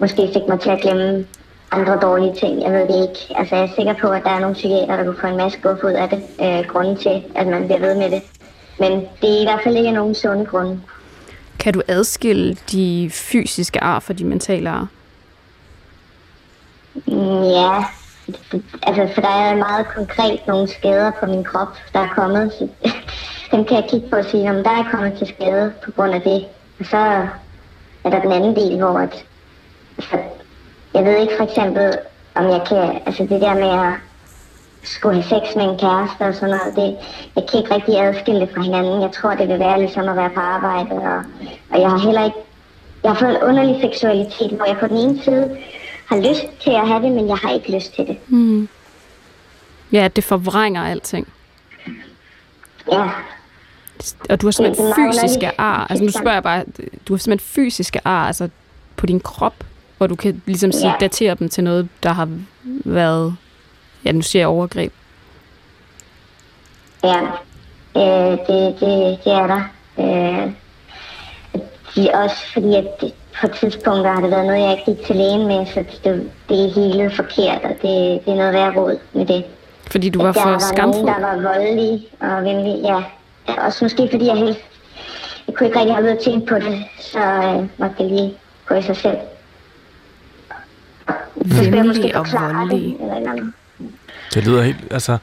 [0.00, 1.26] måske fik mig til at glemme
[1.70, 2.62] andre dårlige ting.
[2.62, 3.38] Jeg ved det ikke.
[3.38, 5.58] Altså, jeg er sikker på, at der er nogle psykiater, der kunne få en masse
[5.62, 6.22] guf ud af det.
[6.40, 8.22] Øh, grunden til, at man bliver ved med det.
[8.78, 10.80] Men det er i hvert fald ikke nogen sunde grunde.
[11.58, 14.88] Kan du adskille de fysiske ar fra de mentale ar?
[16.94, 17.84] Mm, ja,
[18.82, 22.52] altså for der er meget konkret nogle skader på min krop, der er kommet.
[22.52, 22.68] Så
[23.56, 26.14] dem kan jeg kigge på og sige, om der er kommet til skade på grund
[26.14, 26.46] af det.
[26.80, 26.96] Og så
[28.04, 29.24] er der den anden del, hvor at,
[29.98, 30.16] altså,
[30.94, 31.98] jeg ved ikke for eksempel,
[32.34, 33.92] om jeg kan, altså det der med at
[34.82, 36.96] skulle have sex med en kæreste og sådan noget, det,
[37.36, 39.02] jeg kan ikke rigtig adskille det fra hinanden.
[39.02, 41.22] Jeg tror, det vil være ligesom at være på arbejde, og,
[41.70, 42.36] og jeg har heller ikke,
[43.02, 45.56] jeg har fået en underlig seksualitet, hvor jeg på den ene side
[46.06, 48.16] har lyst til at have det, men jeg har ikke lyst til det.
[48.28, 48.68] Mm.
[49.92, 51.28] Ja, det forvrænger alting.
[52.92, 53.08] Ja,
[54.30, 55.86] Og du har simpelthen fysiske ar.
[55.90, 56.64] Altså nu spørger jeg bare,
[57.08, 58.48] du har simpelthen fysiske ar altså
[58.96, 59.54] på din krop,
[60.00, 60.94] hvor du kan ligesom sige, Ja.
[61.00, 62.28] datere dem til noget, der har
[62.84, 63.36] været,
[64.04, 64.92] ja nu siger jeg overgreb.
[67.04, 67.20] Ja,
[67.96, 69.62] øh, det, det, det er der.
[69.98, 70.52] Øh,
[71.94, 75.06] det er også fordi, at det, på tidspunkter har det været noget, jeg ikke gik
[75.06, 78.76] til lægen med, så det, det er hele forkert, og det, det er noget værd
[78.76, 79.44] råd med det.
[79.90, 81.04] Fordi du var der for var skamfuld.
[81.06, 83.02] nogen, der var voldelige og venlige, ja.
[83.66, 84.60] Også måske fordi jeg helst,
[85.46, 88.34] jeg kunne ikke rigtig have ved at tænke på det, så øh, måtte jeg lige
[88.66, 89.18] gå i sig selv.
[91.08, 93.52] Så skulle jeg måske Venlige og forklare det, voldelige.
[94.34, 95.18] Det lyder helt, altså...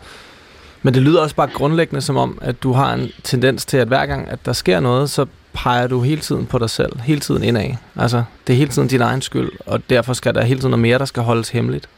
[0.82, 3.88] Men det lyder også bare grundlæggende som om, at du har en tendens til, at
[3.88, 7.00] hver gang, at der sker noget, så peger du hele tiden på dig selv.
[7.00, 7.76] Hele tiden indad.
[7.96, 10.82] Altså, det er hele tiden din egen skyld, og derfor skal der hele tiden noget
[10.82, 11.90] mere, der skal holdes hemmeligt.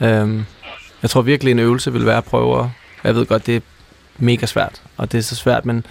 [0.00, 0.44] Øhm,
[1.02, 2.66] jeg tror virkelig, en øvelse vil være at prøve at...
[3.04, 3.60] Jeg ved godt, det er
[4.18, 5.86] mega svært, og det er så svært, men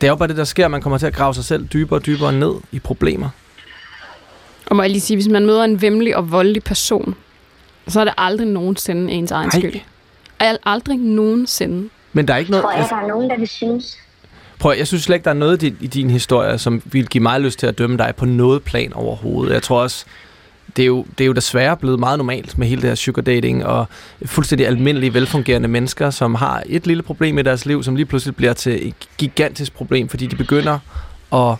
[0.00, 0.68] det er jo bare det, der sker.
[0.68, 3.28] Man kommer til at grave sig selv dybere og dybere ned i problemer.
[4.70, 7.14] Og må jeg lige sige, hvis man møder en vemmelig og voldelig person,
[7.88, 9.58] så er det aldrig nogensinde ens egen Ej.
[9.58, 9.80] skyld.
[10.40, 11.88] Al- aldrig nogensinde.
[12.12, 12.62] Men der er ikke noget...
[12.62, 13.96] Tror jeg, altså- der er nogen, der vil synes.
[14.58, 17.06] Prøv, jeg synes slet ikke, der er noget i din, i din historie, som vil
[17.08, 19.52] give mig lyst til at dømme dig på noget plan overhovedet.
[19.54, 20.04] Jeg tror også,
[20.76, 23.22] det er, jo, det er jo desværre blevet meget normalt med hele det her sugar
[23.22, 23.86] dating og
[24.26, 28.36] fuldstændig almindelige, velfungerende mennesker, som har et lille problem i deres liv, som lige pludselig
[28.36, 30.78] bliver til et gigantisk problem, fordi de begynder
[31.32, 31.54] at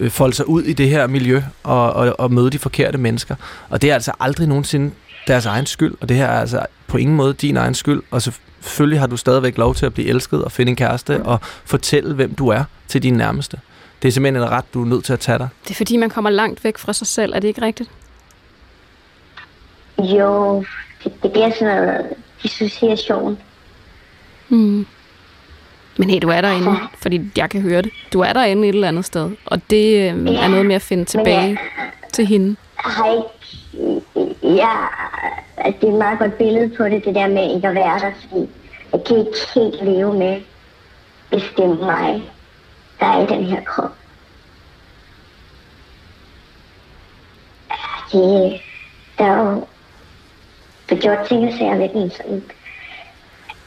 [0.00, 3.34] øh, folde sig ud i det her miljø og, og, og møde de forkerte mennesker.
[3.68, 4.90] Og det er altså aldrig nogensinde
[5.26, 8.22] deres egen skyld, og det her er altså på ingen måde din egen skyld, og
[8.22, 12.14] selvfølgelig har du stadigvæk lov til at blive elsket og finde en kæreste og fortælle,
[12.14, 13.60] hvem du er til dine nærmeste.
[14.02, 15.48] Det er simpelthen en ret, du er nødt til at tage dig.
[15.64, 17.32] Det er fordi, man kommer langt væk fra sig selv.
[17.34, 17.90] Er det ikke rigtigt?
[19.98, 20.64] Jo,
[21.04, 22.06] det, det bliver sådan noget
[22.42, 23.38] dissociation.
[24.48, 24.86] Mm.
[25.98, 27.92] Men hey, du er derinde, fordi jeg kan høre det.
[28.12, 31.04] Du er derinde et eller andet sted, og det øh, er noget med at finde
[31.04, 31.58] tilbage
[32.12, 32.56] til hende.
[32.76, 33.28] har ikke...
[34.42, 34.76] Ja,
[35.72, 38.10] det er et meget godt billede på det, det der med ikke at være der,
[38.20, 38.48] fordi
[38.92, 40.40] jeg kan ikke helt leve med,
[41.32, 42.22] er mig,
[43.00, 43.94] der er i den her krop.
[48.12, 48.60] Det,
[49.18, 49.66] der er jo
[50.86, 52.42] blevet gjort ting og sager ved den, sådan,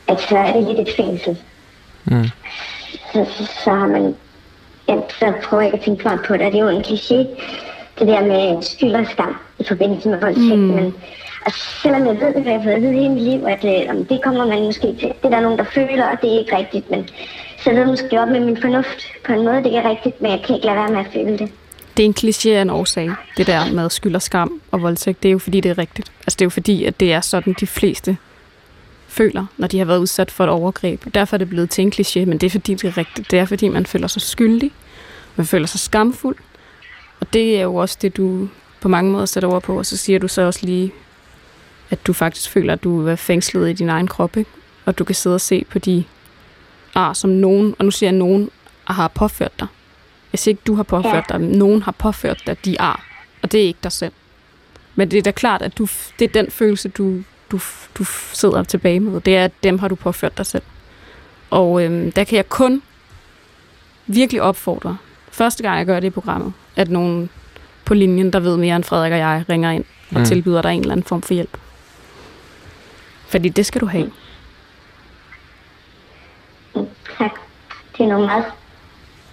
[0.08, 1.38] at så er det lidt et fængsel.
[2.06, 2.30] Mm.
[3.14, 4.16] Så, så, så har man...
[4.88, 6.82] Ja, så prøver jeg ikke at tænke meget på det, og det er jo en
[6.82, 7.16] kliché,
[8.00, 10.60] det der med skyld og skam i forbindelse med voldtægt.
[10.60, 10.76] Mm.
[10.76, 10.94] Men
[11.46, 13.64] og selvom jeg ved det, for jeg har fået at vide hele mit liv, at
[13.64, 15.08] øh, det kommer man måske til.
[15.08, 16.92] Det er der nogen, der føler, og det er ikke rigtigt.
[16.92, 17.10] Men
[17.64, 20.32] så er det måske op med min fornuft på en måde, det er rigtigt, men
[20.32, 21.52] jeg kan ikke lade være med at føle det.
[21.98, 25.24] Det er en kliché af en årsag, det der med skyld og skam og voldtægt.
[25.24, 26.12] Det er jo fordi, det er rigtigt.
[26.20, 28.18] Altså det er jo fordi, at det er sådan, de fleste
[29.12, 31.06] føler, når de har været udsat for et overgreb.
[31.14, 33.32] Derfor er det blevet til en kliché, men det er fordi, det er rigtigt.
[33.32, 34.72] Det er fordi, man føler sig skyldig.
[35.36, 36.36] Man føler sig skamfuld.
[37.20, 38.50] Og det er jo også det, du
[38.82, 39.78] på mange måder sætter ord på.
[39.78, 40.92] Og så siger du så også lige,
[41.90, 44.38] at du faktisk føler, at du er fængslet i din egen krop.
[44.38, 44.50] Ikke?
[44.86, 46.04] Og du kan sidde og se på de
[46.96, 48.50] ar, som nogen, og nu siger jeg nogen,
[48.88, 49.68] har påført dig.
[50.34, 51.22] Jeg siger ikke, du har påført Ja.
[51.30, 53.06] dig, men nogen har påført dig de ar.
[53.42, 54.14] Og det er ikke dig selv.
[54.96, 55.88] Men det er da klart, at du,
[56.20, 57.60] det er den følelse, du, du,
[57.98, 59.22] du sidder tilbage med.
[59.22, 60.64] Det er, at dem har du påført dig selv.
[61.50, 62.82] Og øhm, der kan jeg kun
[64.08, 64.98] virkelig opfordre,
[65.32, 67.30] første gang jeg gør det i programmet, at nogen
[67.86, 70.26] på linjen, der ved mere end Frederik og jeg, ringer ind og Mm.
[70.26, 71.58] tilbyder dig en eller anden form for hjælp.
[73.28, 74.12] Fordi det skal du have.
[76.76, 76.88] Mm,
[77.18, 77.32] Tak.
[77.98, 78.46] Det er nogle meget...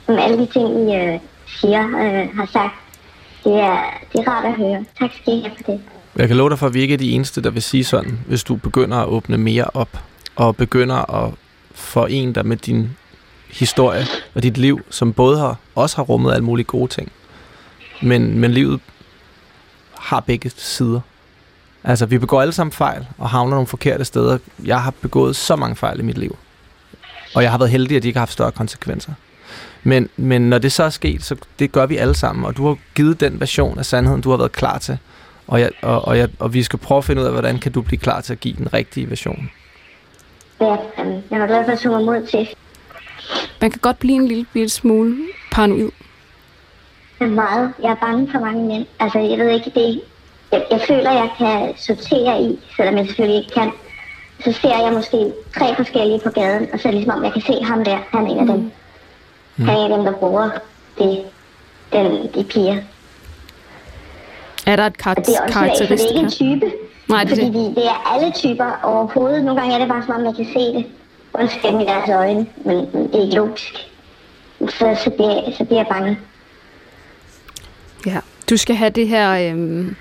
[0.07, 2.75] Som alle de ting, I øh, siger, øh, har sagt,
[3.45, 4.85] det er, det er rart at høre.
[4.99, 5.81] Tak skal I have for det.
[6.17, 8.19] Jeg kan love dig for, at vi ikke er de eneste, der vil sige sådan,
[8.27, 9.99] hvis du begynder at åbne mere op,
[10.37, 11.35] og begynder at
[11.75, 12.97] forene dig med din
[13.49, 17.13] historie og dit liv, som både har, også har rummet alle mulige gode ting.
[18.03, 18.81] Men, men livet
[19.99, 21.01] har begge sider.
[21.85, 24.39] Altså, vi begår alle sammen fejl, og havner nogle forkerte steder.
[24.65, 26.37] Jeg har begået så mange fejl i mit liv.
[27.35, 29.13] Og jeg har været heldig, at de ikke har haft større konsekvenser.
[29.83, 32.45] Men, men når det så er sket, så det gør vi alle sammen.
[32.45, 34.99] Og du har givet den version af sandheden, du har været klar til.
[35.49, 37.73] Og, jeg, og, og, jeg, og vi skal prøve at finde ud af, hvordan kan
[37.73, 39.51] du blive klar til at give den rigtige version.
[40.61, 40.77] Ja,
[41.31, 42.49] jeg var glad for, at mig mod til.
[43.61, 45.17] Man kan godt blive en lille bitte smule
[45.53, 45.91] paranoid,
[47.27, 47.73] meget.
[47.83, 48.87] Jeg er bange for mange mænd.
[49.01, 50.01] Altså, jeg ved ikke, det
[50.53, 53.73] jeg, jeg føler, jeg kan sortere i, selvom jeg selvfølgelig ikke kan.
[54.45, 57.33] Så ser jeg måske tre forskellige på gaden, og så er det ligesom om, jeg
[57.33, 57.99] kan se ham der.
[58.11, 58.71] Han er en af dem.
[59.57, 59.65] Mm.
[59.65, 60.51] Han er en af dem, der bruger
[60.99, 61.25] det,
[61.93, 62.83] den, de piger.
[64.69, 66.73] Er der et kar- det er også for det er ikke en type.
[67.09, 67.53] Nej, det fordi det.
[67.55, 69.45] vi, det er alle typer overhovedet.
[69.45, 70.87] Nogle gange er det bare som om, man kan se det.
[71.35, 73.75] Ondskab i deres øjne, men det er ikke logisk.
[74.61, 76.19] Så, så, bliver, så bliver jeg bange.
[78.07, 78.19] Ja.
[78.51, 79.51] Du skal have det her...
[79.51, 79.97] Øhm,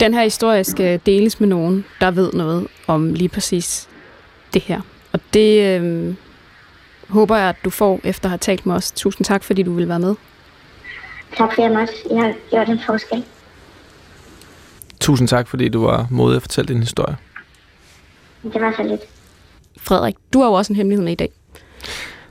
[0.00, 3.88] den her historie skal deles med nogen, der ved noget om lige præcis
[4.54, 4.80] det her.
[5.12, 6.16] Og det øhm,
[7.08, 8.92] håber jeg, at du får efter at have talt med os.
[8.92, 10.14] Tusind tak, fordi du vil være med.
[11.36, 11.92] Tak for, at jeg måtte.
[12.10, 13.24] Jeg har gjort en forskel.
[15.00, 17.16] Tusind tak, fordi du var modig at fortælle din historie.
[18.42, 19.00] Det var så lidt.
[19.78, 21.32] Frederik, du har jo også en hemmelighed med i dag.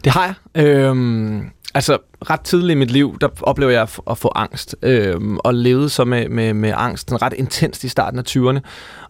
[0.03, 0.25] Det har
[0.55, 0.63] jeg.
[0.65, 1.97] Øhm, altså,
[2.29, 4.75] ret tidligt i mit liv, der oplever jeg at få- angst.
[4.81, 8.59] øh, og levede så med, med, med angst sådan ret intenst i starten af 20'erne.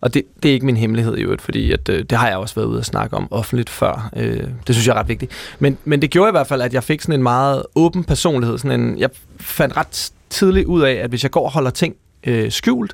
[0.01, 2.37] Og det, det er ikke min hemmelighed i øvrigt, fordi at, øh, det har jeg
[2.37, 4.09] også været ude at snakke om offentligt før.
[4.15, 5.31] Øh, det synes jeg er ret vigtigt.
[5.59, 8.57] Men, men det gjorde i hvert fald, at jeg fik sådan en meget åben personlighed.
[8.57, 11.95] Sådan en, jeg fandt ret tidligt ud af, at hvis jeg går og holder ting
[12.27, 12.93] øh, skjult,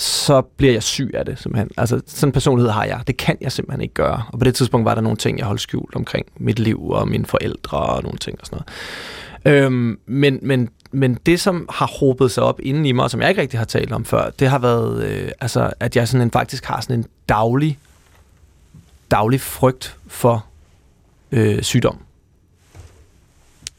[0.00, 1.70] så bliver jeg syg af det, simpelthen.
[1.76, 3.02] Altså, sådan en personlighed har jeg.
[3.06, 4.22] Det kan jeg simpelthen ikke gøre.
[4.32, 7.08] Og på det tidspunkt var der nogle ting, jeg holdt skjult omkring mit liv og
[7.08, 8.62] mine forældre og nogle ting og sådan
[9.44, 9.64] noget.
[9.64, 13.20] Øhm, men, men, men det, som har hobet sig op inden i mig, og som
[13.20, 16.26] jeg ikke rigtig har talt om før, det har været, øh, altså, at jeg sådan
[16.26, 17.78] en, faktisk har sådan en daglig,
[19.10, 20.46] daglig frygt for
[21.32, 21.98] øh, sygdom.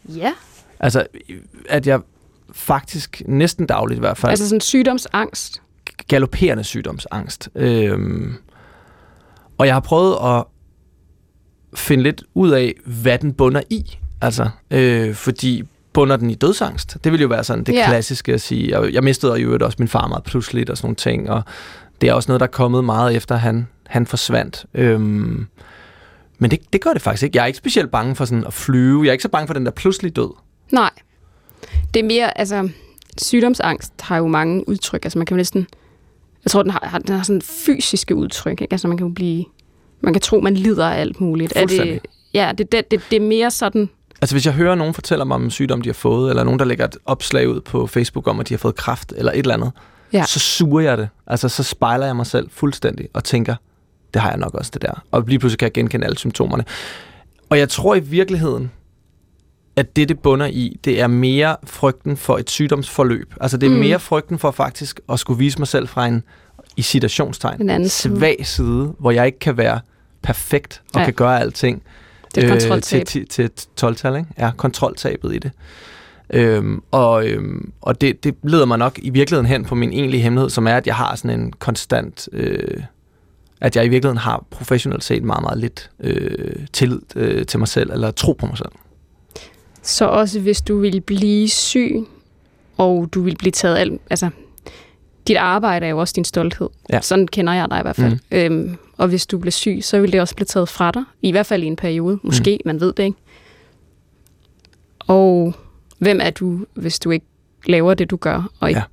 [0.10, 0.34] Ja.
[0.80, 1.08] Altså,
[1.70, 2.02] at jeg
[2.52, 5.62] faktisk næsten dagligt i hvert fald, Altså sådan sygdomsangst.
[6.08, 7.50] Galopperende sygdomsangst.
[7.56, 8.34] Øhm,
[9.58, 10.44] og jeg har prøvet at
[11.76, 13.98] finde lidt ud af, hvad den bunder i.
[14.22, 16.98] Altså, øh, fordi bunder den i dødsangst?
[17.04, 17.88] Det ville jo være sådan det yeah.
[17.88, 18.80] klassiske at sige.
[18.80, 21.44] Jeg, jeg mistede jo også min far meget pludseligt og sådan nogle ting, og
[22.02, 24.66] det er også noget, der er kommet meget efter, han, han forsvandt.
[24.74, 25.48] Øhm,
[26.40, 27.38] men det, det gør det faktisk ikke.
[27.38, 29.04] Jeg er ikke specielt bange for sådan at flyve.
[29.04, 30.34] Jeg er ikke så bange for den der pludselig død.
[30.72, 30.90] Nej.
[31.94, 32.70] Det er mere, altså,
[33.18, 35.06] sygdomsangst har jo mange udtryk.
[35.06, 35.68] Altså, man kan jo næsten,
[36.46, 38.62] jeg tror, den har, den har sådan fysiske udtryk.
[38.62, 38.74] Ikke?
[38.74, 39.46] Altså, man kan jo blive,
[40.02, 41.54] man kan tro, man lider af alt muligt.
[41.56, 42.00] Er det,
[42.34, 43.90] ja, det, det, det, det er mere sådan,
[44.22, 46.60] Altså hvis jeg hører nogen fortælle mig om en sygdom, de har fået, eller nogen,
[46.60, 49.38] der lægger et opslag ud på Facebook om, at de har fået kraft, eller et
[49.38, 49.72] eller andet,
[50.14, 50.26] Ja.
[50.26, 51.10] så suger jeg det.
[51.28, 53.56] Altså så spejler jeg mig selv fuldstændig og tænker,
[54.14, 55.04] det har jeg nok også det der.
[55.12, 56.64] Og lige pludselig kan jeg genkende alle symptomerne.
[57.50, 58.72] Og jeg tror i virkeligheden,
[59.76, 63.34] at det, det bunder i, det er mere frygten for et sygdomsforløb.
[63.42, 63.78] Altså det er Mm.
[63.80, 66.24] mere frygten for faktisk at skulle vise mig selv fra en,
[66.78, 69.80] i citationstegn, En anden svag side, hvor jeg ikke kan være
[70.22, 71.06] perfekt og Ja.
[71.06, 71.84] kan gøre alting
[72.36, 73.50] det er et øh, til, til, til
[73.82, 74.28] 12-tal, ikke?
[74.38, 75.52] Ja, kontroltabet i det.
[76.34, 80.22] Øhm, og øhm, og det, det leder mig nok i virkeligheden hen på min egentlige
[80.24, 82.30] hemmelighed, som er, at jeg har sådan en konstant...
[82.34, 82.84] Øh,
[83.62, 87.68] at jeg i virkeligheden har professionelt set meget, meget lidt øh, tillid øh, til mig
[87.68, 88.70] selv, eller tro på mig selv.
[89.92, 91.96] Så også hvis du vil blive syg,
[92.78, 94.30] og du vil blive taget alt, altså
[95.28, 96.70] dit arbejde er jo også din stolthed.
[96.90, 97.02] Ja.
[97.02, 98.14] Sådan kender jeg dig i hvert fald.
[98.14, 98.38] Mm.
[98.38, 101.04] Øhm, og hvis du bliver syg, så vil det også blive taget fra dig.
[101.22, 102.20] I hvert fald i en periode.
[102.24, 102.68] Måske, mm.
[102.68, 103.18] man ved det ikke.
[105.00, 105.54] Og
[105.98, 107.26] hvem er du, hvis du ikke
[107.66, 108.80] laver det, du gør, og ikke...
[108.80, 108.86] Ja.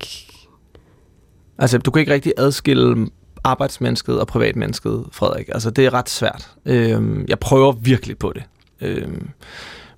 [1.57, 3.07] Altså, du kan ikke rigtig adskille
[3.43, 5.49] arbejdsmennesket og privatmennesket, Frederik.
[5.53, 6.49] Altså, det er ret svært.
[6.65, 8.43] Øhm, jeg prøver virkelig på det.
[8.81, 9.29] Øhm,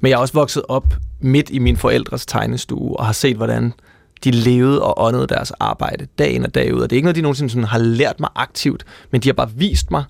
[0.01, 3.73] men jeg er også vokset op midt i min forældres tegnestue, og har set, hvordan
[4.23, 6.81] de levede og åndede deres arbejde dag ind og dag ud.
[6.81, 9.33] Og det er ikke noget, de nogensinde sådan har lært mig aktivt, men de har
[9.33, 10.03] bare vist mig,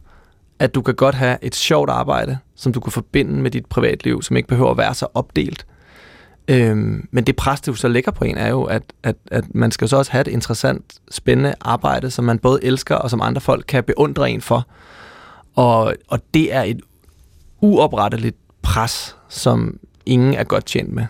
[0.60, 4.22] at du kan godt have et sjovt arbejde, som du kan forbinde med dit privatliv,
[4.22, 5.66] som ikke behøver at være så opdelt.
[6.48, 9.72] Øhm, men det pres, du så lægger på en, er jo, at, at, at man
[9.72, 13.42] skal så også have et interessant, spændende arbejde, som man både elsker, og som andre
[13.42, 14.68] folk kan beundre en for.
[15.56, 16.82] Og, og det er et
[17.62, 21.06] uopretteligt pres, som ingen er godt tjent med.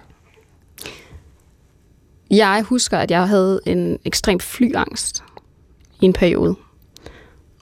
[2.32, 5.24] Jeg husker, at jeg havde en ekstrem flyangst
[6.02, 6.56] i en periode.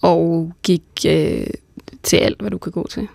[0.02, 1.48] Og gik øh,
[2.04, 3.08] til alt, hvad du kan gå til.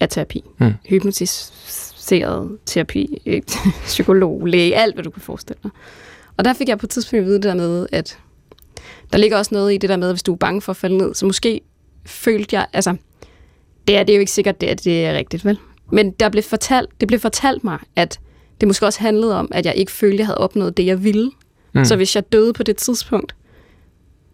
[0.00, 0.44] Af terapi.
[0.58, 0.72] Mm.
[0.84, 3.42] Hypnotiseret terapi, øh,
[3.84, 5.70] psykolog, læge, alt, hvad du kan forestille dig.
[6.36, 8.18] Og der fik jeg på et tidspunkt at vide det der med, at
[9.12, 10.76] der ligger også noget i det der med, at hvis du er bange for at
[10.76, 11.60] falde ned, så måske
[12.06, 12.96] følte jeg, altså,
[13.88, 15.58] det er, det er jo ikke sikkert, det er, det er rigtigt, vel?
[15.92, 18.20] Men der blev fortalt, det blev fortalt mig, at
[18.60, 21.30] det måske også handlede om, at jeg ikke følte, jeg havde opnået det, jeg ville.
[21.74, 21.84] Mm.
[21.84, 23.34] Så hvis jeg døde på det tidspunkt,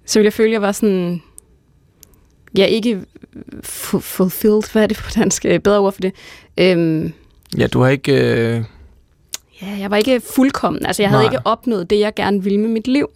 [0.06, 1.22] så ville jeg føle, at jeg var sådan...
[2.56, 3.00] Jeg ikke
[3.64, 5.44] fu- fulfilled, hvad er det på dansk?
[5.44, 6.12] Øh, Bedre ord for det.
[6.56, 7.12] Øhm,
[7.58, 8.12] Ja, du har ikke...
[8.12, 8.64] Øh,
[9.62, 10.86] ja, jeg var ikke fuldkommen.
[10.86, 11.32] Altså, jeg havde Nej.
[11.32, 13.08] ikke opnået det, jeg gerne ville med mit liv.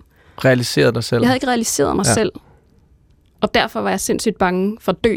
[0.45, 1.21] Realiseret dig selv.
[1.21, 2.15] Jeg havde ikke realiseret mig ja.
[2.15, 2.33] selv.
[3.41, 5.17] Og derfor var jeg sindssygt bange for at dø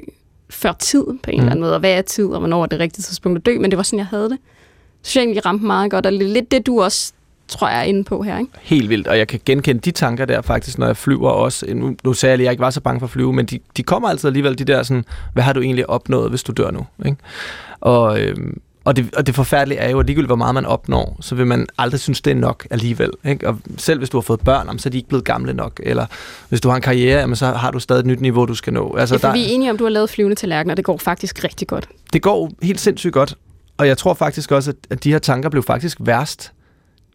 [0.49, 1.31] før tid på en Mm.
[1.33, 1.39] mm.
[1.39, 1.73] eller anden måde.
[1.73, 3.59] Og hvad er tid, og hvornår er det rigtige tidspunkt at dø?
[3.59, 4.37] Men det var sådan, jeg havde det.
[5.03, 7.13] Så jeg egentlig ramte meget godt, og det er lidt det, du også
[7.47, 8.51] tror jeg er inde på her, ikke?
[8.61, 11.65] Helt vildt, og jeg kan genkende de tanker der faktisk, når jeg flyver også.
[11.73, 13.45] Nu, nu sagde jeg lige, at jeg ikke var så bange for at flyve, men
[13.45, 16.51] de, de kommer altid alligevel, de der sådan, hvad har du egentlig opnået, hvis du
[16.51, 16.85] dør nu?
[17.05, 17.17] Ikke?
[17.79, 21.17] Og, øhm, og, det, og det forfærdelige er jo, at ligegyldigt hvor meget man opnår,
[21.21, 23.11] så vil man aldrig synes, det er nok alligevel.
[23.25, 23.47] Ikke?
[23.47, 25.79] Og selv hvis du har fået børn, jamen, så er de ikke blevet gamle nok.
[25.83, 26.05] Eller
[26.49, 28.73] hvis du har en karriere, jamen, så har du stadig et nyt niveau, du skal
[28.73, 28.95] nå.
[28.97, 30.85] Altså, Altså, for der, vi er enige om, du har lavet flyvende tallerkener, og det
[30.85, 31.89] går faktisk rigtig godt.
[32.13, 33.35] det går helt sindssygt godt.
[33.77, 36.51] Og jeg tror faktisk også, at de her tanker blev faktisk værst,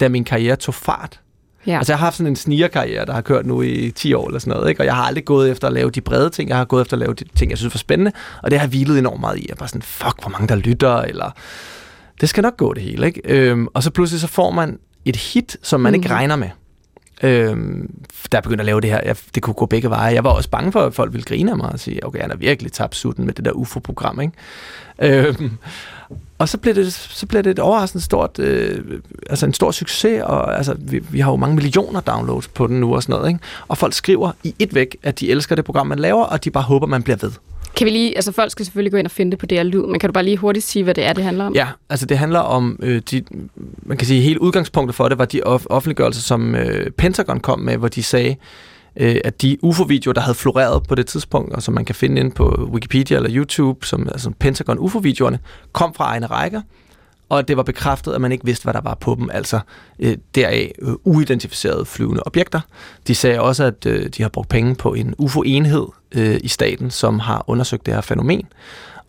[0.01, 1.21] da min karriere tog fart.
[1.67, 1.77] Ja.
[1.77, 4.39] Altså jeg har haft sådan en snigerkarriere, der har kørt nu i 10 år eller
[4.39, 4.81] sådan noget, ikke?
[4.81, 6.97] og jeg har aldrig gået efter at lave de brede ting, jeg har gået efter
[6.97, 8.13] at lave de ting, jeg synes var spændende,
[8.43, 9.43] og det har hvilet enormt meget i.
[9.43, 11.31] Jeg er bare sådan, fuck, hvor mange der lytter, eller
[12.21, 13.07] det skal nok gå det hele.
[13.07, 13.21] Ikke?
[13.25, 15.95] Øhm, og så pludselig så får man et hit, som man mm.
[15.95, 16.49] ikke regner med.
[17.23, 17.91] Øhm,
[18.33, 19.01] der er begyndt at lave det her.
[19.05, 20.15] Jeg, det kunne gå begge veje.
[20.15, 22.31] Jeg var også bange for, at folk ville grine af mig og sige, okay, han
[22.31, 24.21] har virkelig tabt sutten med det der UFO-program.
[24.21, 24.33] Ikke?
[24.99, 25.59] Øhm,
[26.39, 28.81] og så blev det, så blev det et overraskende stort, øh,
[29.31, 32.81] altså en stor succes, og altså, vi, vi har jo mange millioner downloads på den
[32.81, 33.41] nu og sådan noget, ikke?
[33.69, 36.51] Og folk skriver i et væk, at de elsker det program, man laver, og de
[36.51, 37.31] bare håber, man bliver ved.
[37.77, 39.87] Kan vi lige, altså folk skal selvfølgelig gå ind og finde det på her lyd,
[39.87, 41.55] men kan du bare lige hurtigt sige, hvad det er, det handler om?
[41.55, 43.23] Ja, altså det handler om, øh, de,
[43.83, 47.59] man kan sige, hele udgangspunktet for det var de off- offentliggørelser, som øh, Pentagon kom
[47.59, 48.37] med, hvor de sagde,
[48.97, 52.21] øh, at de UFO-videoer, der havde floreret på det tidspunkt, og som man kan finde
[52.21, 55.39] ind på Wikipedia eller YouTube, som altså Pentagon UFO-videoerne,
[55.73, 56.61] kom fra egne rækker,
[57.29, 59.61] og det var bekræftet, at man ikke vidste, hvad der var på dem, altså
[59.99, 62.61] øh, deraf øh, uidentificerede flyvende objekter.
[63.07, 66.91] De sagde også, at øh, de har brugt penge på en UFO-enhed øh, i staten,
[66.91, 68.47] som har undersøgt det her fænomen.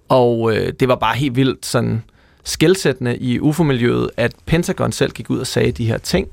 [0.09, 2.03] Og øh, det var bare helt vildt sådan
[2.43, 6.27] skældsættende i UFO-miljøet, at Pentagon selv gik ud og sagde de her ting.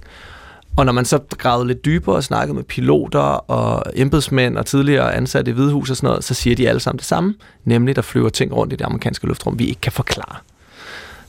[0.77, 5.15] Og når man så gravede lidt dybere og snakkede med piloter og embedsmænd og tidligere
[5.15, 8.03] ansatte i Hvidehus og sådan noget, så siger de alle sammen det samme, nemlig der
[8.03, 10.37] flyver ting rundt i det amerikanske luftrum, vi ikke kan forklare.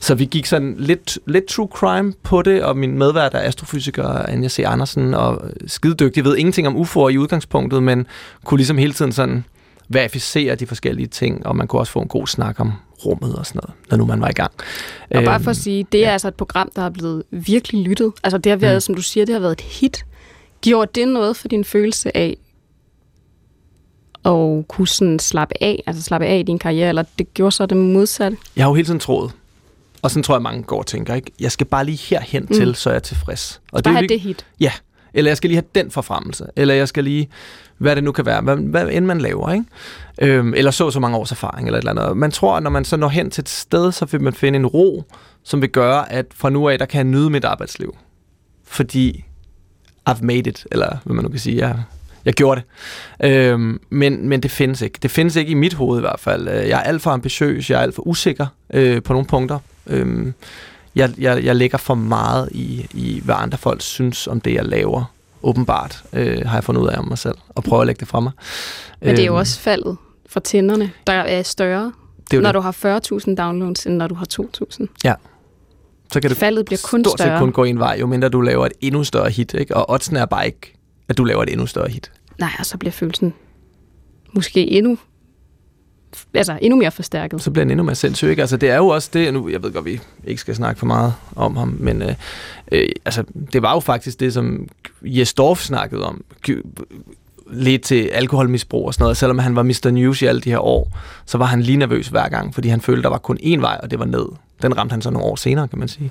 [0.00, 4.08] Så vi gik sådan lidt, lidt true crime på det, og min medvært er astrofysiker
[4.08, 4.62] Anja C.
[4.66, 8.06] Andersen, og skidedygtig, ved ingenting om UFO'er i udgangspunktet, men
[8.44, 9.44] kunne ligesom hele tiden sådan
[9.88, 12.72] verificere de forskellige ting, og man kunne også få en god snak om
[13.06, 14.52] rummet og sådan noget, når nu man var i gang.
[15.10, 16.12] Og bare for at Øhm, sige, det er ja.
[16.12, 18.12] altså et program, der er blevet virkelig lyttet.
[18.24, 18.80] Altså det har været, Mm.
[18.80, 20.04] som du siger, det har været et hit.
[20.60, 22.36] Gjorde det noget for din følelse af
[24.24, 27.66] at kunne sådan slappe af, altså slappe af i din karriere, eller det gjorde så
[27.66, 28.36] det modsatte?
[28.56, 29.32] Jeg har jo hele tiden troet,
[30.02, 31.30] og sådan tror jeg, mange går og tænker, ikke?
[31.40, 32.54] jeg skal bare lige herhen mm.
[32.56, 33.60] til, så er jeg tilfreds.
[33.72, 34.46] Og Bare er jo have ikke- det hit.
[34.60, 34.72] Ja,
[35.14, 37.28] eller jeg skal lige have den forfremmelse, eller jeg skal lige,
[37.78, 39.64] hvad det nu kan være, hvad, hvad end man laver, ikke?
[40.18, 42.16] Øhm, eller så så mange års erfaring, eller et eller andet.
[42.16, 44.56] Man tror, at når man så når hen til et sted, så vil man finde
[44.56, 45.04] en ro,
[45.42, 47.96] som vil gøre, at fra nu af, der kan jeg nyde mit arbejdsliv.
[48.64, 49.24] Fordi
[50.10, 51.82] I've made it, eller hvad man nu kan sige, jeg,
[52.24, 52.60] jeg gjorde
[53.20, 53.30] det.
[53.30, 54.98] Øhm, men, men det findes ikke.
[55.02, 56.48] Det findes ikke i mit hoved i hvert fald.
[56.48, 59.58] Øh, jeg er alt for ambitiøs, jeg er alt for usikker øh, på nogle punkter.
[59.86, 60.34] Øhm,
[60.94, 64.64] jeg, jeg, jeg lægger for meget i, i, hvad andre folk synes om det, jeg
[64.64, 65.13] laver.
[65.44, 68.08] Åbenbart øh, har jeg fundet ud af om mig selv, og prøver at lægge det
[68.08, 68.32] fra mig.
[69.00, 71.92] Men det er jo Øhm, også faldet for tænderne, der er større,
[72.30, 72.54] det er når det.
[72.54, 72.72] du har
[73.28, 74.86] 40.000 downloads, end når du har 2.000.
[76.12, 77.38] Så kan det Faldet bliver kun stort set større.
[77.38, 79.54] kun gå en vej, jo mindre du laver et endnu større hit.
[79.54, 79.76] Ikke?
[79.76, 80.74] Og oddsen er bare ikke,
[81.08, 82.12] at du laver et endnu større hit.
[82.38, 83.34] Nej, og så bliver følelsen
[84.32, 84.98] måske endnu,
[86.34, 87.42] altså endnu mere forstærket.
[87.42, 88.28] så bliver han endnu mere sindssyg.
[88.28, 88.42] Ikke?
[88.42, 90.86] Altså, det er jo også det, nu, jeg ved godt, vi ikke skal snakke for
[90.86, 92.14] meget om ham, men øh,
[92.72, 94.68] øh, altså, det var jo faktisk det, som
[95.02, 96.24] Jes Dorf snakkede om,
[97.50, 99.16] lidt til alkoholmisbrug og sådan noget.
[99.16, 99.90] Selvom han var Mr.
[99.90, 102.80] News i alle de her år, så var han lige nervøs hver gang, fordi han
[102.80, 104.26] følte, der var kun én vej, og det var ned.
[104.62, 106.10] Den ramte han så nogle år senere, kan man sige.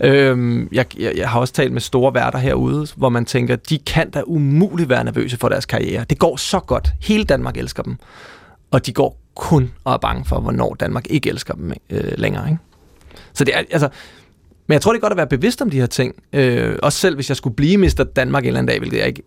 [0.00, 3.78] Øhm, jeg, jeg, jeg har også talt med store værter herude, hvor man tænker, de
[3.78, 6.04] kan da umuligt være nervøse for deres karriere.
[6.10, 6.92] Det går så godt.
[7.00, 7.96] Hele Danmark elsker dem.
[8.70, 12.48] Og de går kun og er bange for, hvornår Danmark ikke elsker dem øh, længere.
[12.48, 12.58] Ikke?
[13.32, 13.88] Så det er, altså,
[14.66, 16.14] men jeg tror, det er godt at være bevidst om de her ting.
[16.32, 18.04] Øh, også selv hvis jeg skulle blive Mr.
[18.16, 19.22] Danmark en eller anden dag, hvilket jeg ikke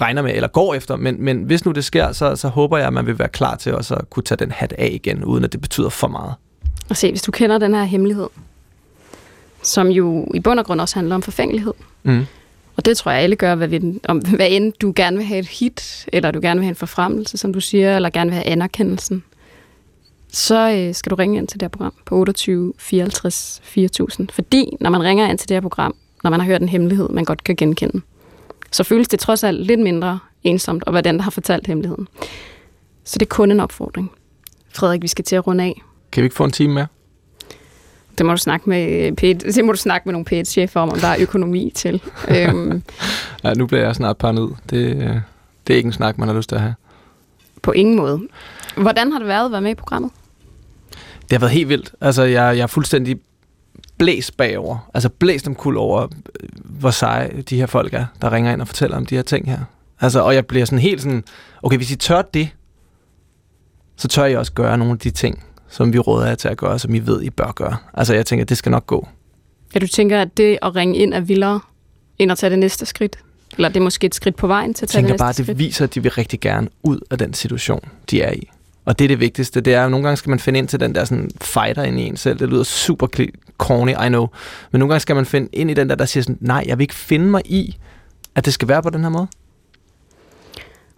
[0.00, 0.96] regner med eller går efter.
[0.96, 3.56] Men, men hvis nu det sker, så, så håber jeg, at man vil være klar
[3.56, 6.34] til også at kunne tage den hat af igen, uden at det betyder for meget.
[6.90, 8.28] Og se, hvis du kender den her hemmelighed,
[9.62, 11.72] som jo i bund og grund også handler om forfængelighed,
[12.04, 12.26] Mm
[12.76, 15.38] og det tror jeg alle gør, hvad, vi, om, hvad end du gerne vil have
[15.38, 18.34] et hit, eller du gerne vil have en forfremmelse, som du siger, eller gerne vil
[18.34, 19.24] have anerkendelsen,
[20.28, 24.28] så øh, skal du ringe ind til det her program på 28 54 4000.
[24.28, 27.08] Fordi når man ringer ind til det her program, når man har hørt en hemmelighed,
[27.08, 28.00] man godt kan genkende,
[28.70, 32.08] så føles det trods alt lidt mindre ensomt at være den, der har fortalt hemmeligheden.
[33.04, 34.12] Så det er kun en opfordring.
[34.74, 35.82] Frederik, vi skal til at runde af.
[36.12, 36.86] Kan vi ikke få en time mere?
[38.18, 40.98] Det må du snakke med, P1, det må du snakke med nogle P1-chefer om, om
[40.98, 42.02] der er økonomi til.
[42.28, 42.82] øhm,
[43.44, 44.50] Ja, nu bliver jeg snart paranoid.
[44.70, 45.16] Det, øh,
[45.66, 46.74] det er ikke en snak, man har lyst til at have.
[47.62, 48.20] på ingen måde.
[48.76, 50.10] Hvordan har det været at være med i programmet?
[51.22, 51.92] Det har været helt vildt.
[52.00, 53.16] Altså, jeg, jeg er fuldstændig
[53.98, 54.90] blæst bagover.
[54.94, 58.60] Altså, blæst om kul over, øh, hvor seje de her folk er, der ringer ind
[58.60, 59.58] og fortæller om de her ting her.
[60.00, 61.24] Altså, og jeg bliver sådan helt sådan,
[61.62, 62.48] okay, hvis I tør det,
[63.96, 66.56] så tør jeg også gøre nogle af de ting, som vi råder jer til at
[66.56, 67.76] gøre, som I ved, I bør gøre.
[67.94, 69.08] Altså, jeg tænker, det skal nok gå.
[69.74, 71.60] Ja, du tænker, at det at ringe ind er vildere,
[72.18, 73.18] end at tage det næste skridt?
[73.56, 75.22] Eller det er måske et skridt på vejen til at Jeg tage det tænker næste
[75.22, 75.58] bare, at det skridt?
[75.58, 78.48] viser, at de vil rigtig gerne ud af den situation, de er i.
[78.84, 79.60] Og det er det vigtigste.
[79.60, 82.00] Det er, at nogle gange skal man finde ind til den der sådan, fighter ind
[82.00, 82.38] i en selv.
[82.38, 83.06] Det lyder super
[83.58, 84.26] corny, I know.
[84.72, 86.78] Men nogle gange skal man finde ind i den der, der siger sådan, nej, jeg
[86.78, 87.76] vil ikke finde mig i,
[88.34, 89.26] at det skal være på den her måde.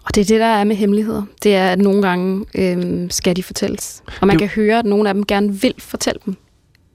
[0.05, 1.23] Og det er det, der er med hemmeligheder.
[1.43, 4.03] Det er, at nogle gange øhm, skal de fortælles.
[4.21, 6.37] Og man Det kan høre, at nogle af dem gerne vil fortælle dem.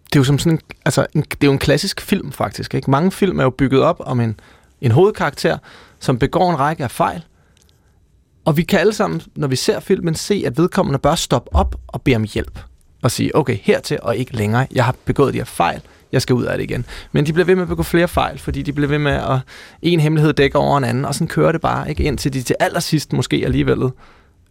[0.05, 2.73] Det er jo som sådan en, altså, en, det er jo en klassisk film, faktisk.
[2.73, 2.91] Ikke?
[2.91, 4.39] Mange film er jo bygget op om en,
[4.81, 5.57] en hovedkarakter,
[5.99, 7.23] som begår en række af fejl.
[8.45, 11.75] Og vi kan alle sammen, når vi ser filmen, se, at vedkommende bør stoppe op
[11.87, 12.59] og bede om hjælp.
[13.01, 14.67] Og sige, okay, hertil og ikke længere.
[14.71, 15.81] Jeg har begået de her fejl.
[16.11, 16.85] Jeg skal ud af det igen.
[17.11, 19.39] Men de bliver ved med at begå flere fejl, fordi de bliver ved med at
[19.81, 22.03] en hemmelighed dækker over en anden, og sådan kører det bare, ikke?
[22.03, 23.89] indtil de til allersidst måske alligevel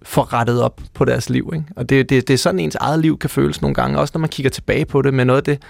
[0.02, 1.50] får rettet op på deres liv.
[1.54, 1.66] Ikke?
[1.76, 4.20] Og det, det, det er sådan, ens eget liv kan føles nogle gange, også når
[4.20, 5.62] man kigger tilbage på det med noget af det,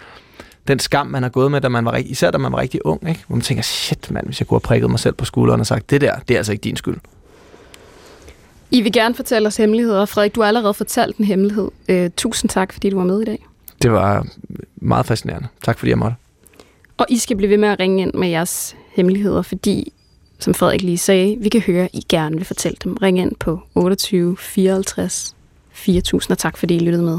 [0.69, 3.09] den skam, man har gået med, da man var, især da man var rigtig ung,
[3.09, 3.25] ikke?
[3.27, 5.67] hvor man tænker, shit mand, hvis jeg kunne have prikket mig selv på skulderen og
[5.67, 6.97] sagt, det der, det er altså ikke din skyld.
[8.71, 10.07] I vil gerne fortælle os hemmeligheder.
[10.07, 11.71] Frederik, du har allerede fortalt en hemmelighed.
[11.89, 13.48] Øh, tusind tak, fordi du var med i dag.
[13.83, 14.27] Det var
[14.77, 15.49] meget fascinerende.
[15.63, 16.17] Tak fordi jeg måtte.
[16.97, 19.93] Og I skal blive ved med at ringe ind med jeres hemmeligheder, fordi,
[20.39, 22.97] som Frederik lige sagde, vi kan høre, at I gerne vil fortælle dem.
[22.97, 25.35] Ring ind på 28 54
[25.73, 27.19] 4000, og tak fordi I lyttede med.